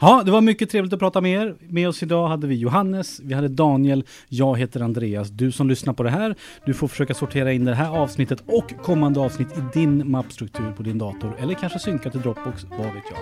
Ja, 0.00 0.22
det 0.24 0.30
var 0.30 0.40
mycket 0.40 0.70
trevligt 0.70 0.92
att 0.92 0.98
prata 0.98 1.20
med 1.20 1.32
er. 1.42 1.54
Med 1.68 1.88
oss 1.88 2.02
idag 2.02 2.28
hade 2.28 2.46
vi 2.46 2.54
Johannes, 2.54 3.20
vi 3.20 3.34
hade 3.34 3.48
Daniel, 3.48 4.04
jag 4.28 4.58
heter 4.58 4.80
Andreas. 4.80 5.28
Du 5.28 5.52
som 5.52 5.68
lyssnar 5.68 5.92
på 5.92 6.02
det 6.02 6.10
här, 6.10 6.34
du 6.66 6.74
får 6.74 6.88
försöka 6.88 7.14
sortera 7.14 7.52
in 7.52 7.64
det 7.64 7.74
här 7.74 7.88
avsnittet 7.90 8.42
och 8.46 8.72
kommande 8.82 9.20
avsnitt 9.20 9.48
i 9.52 9.78
din 9.78 10.10
mappstruktur 10.10 10.72
på 10.76 10.82
din 10.82 10.98
dator. 10.98 11.36
Eller 11.40 11.54
kanske 11.54 11.78
synka 11.78 12.10
till 12.10 12.20
Dropbox, 12.20 12.66
vad 12.70 12.78
vet 12.78 13.04
jag. 13.10 13.18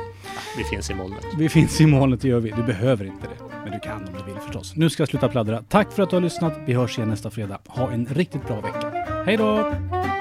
Vi 0.59 0.65
finns 0.65 0.91
i 0.91 0.95
molnet. 0.95 1.25
Vi 1.39 1.49
finns 1.49 1.81
i 1.81 1.87
molnet, 1.87 2.21
det 2.21 2.29
gör 2.29 2.41
vi. 2.41 2.51
Du 2.57 2.63
behöver 2.63 3.05
inte 3.05 3.23
det. 3.27 3.45
Men 3.65 3.73
du 3.73 3.79
kan 3.79 3.97
om 3.97 4.05
du 4.27 4.33
vill 4.33 4.41
förstås. 4.43 4.77
Nu 4.77 4.91
ska 4.91 5.01
jag 5.01 5.09
sluta 5.09 5.29
pladdra. 5.29 5.63
Tack 5.69 5.93
för 5.93 6.03
att 6.03 6.11
du 6.11 6.17
har 6.17 6.21
lyssnat. 6.21 6.59
Vi 6.67 6.73
hörs 6.73 6.99
igen 6.99 7.09
nästa 7.11 7.31
fredag. 7.31 7.59
Ha 7.67 7.91
en 7.93 8.07
riktigt 8.07 8.47
bra 8.47 8.61
vecka. 8.61 8.93
Hej 9.27 9.37
då! 9.37 10.16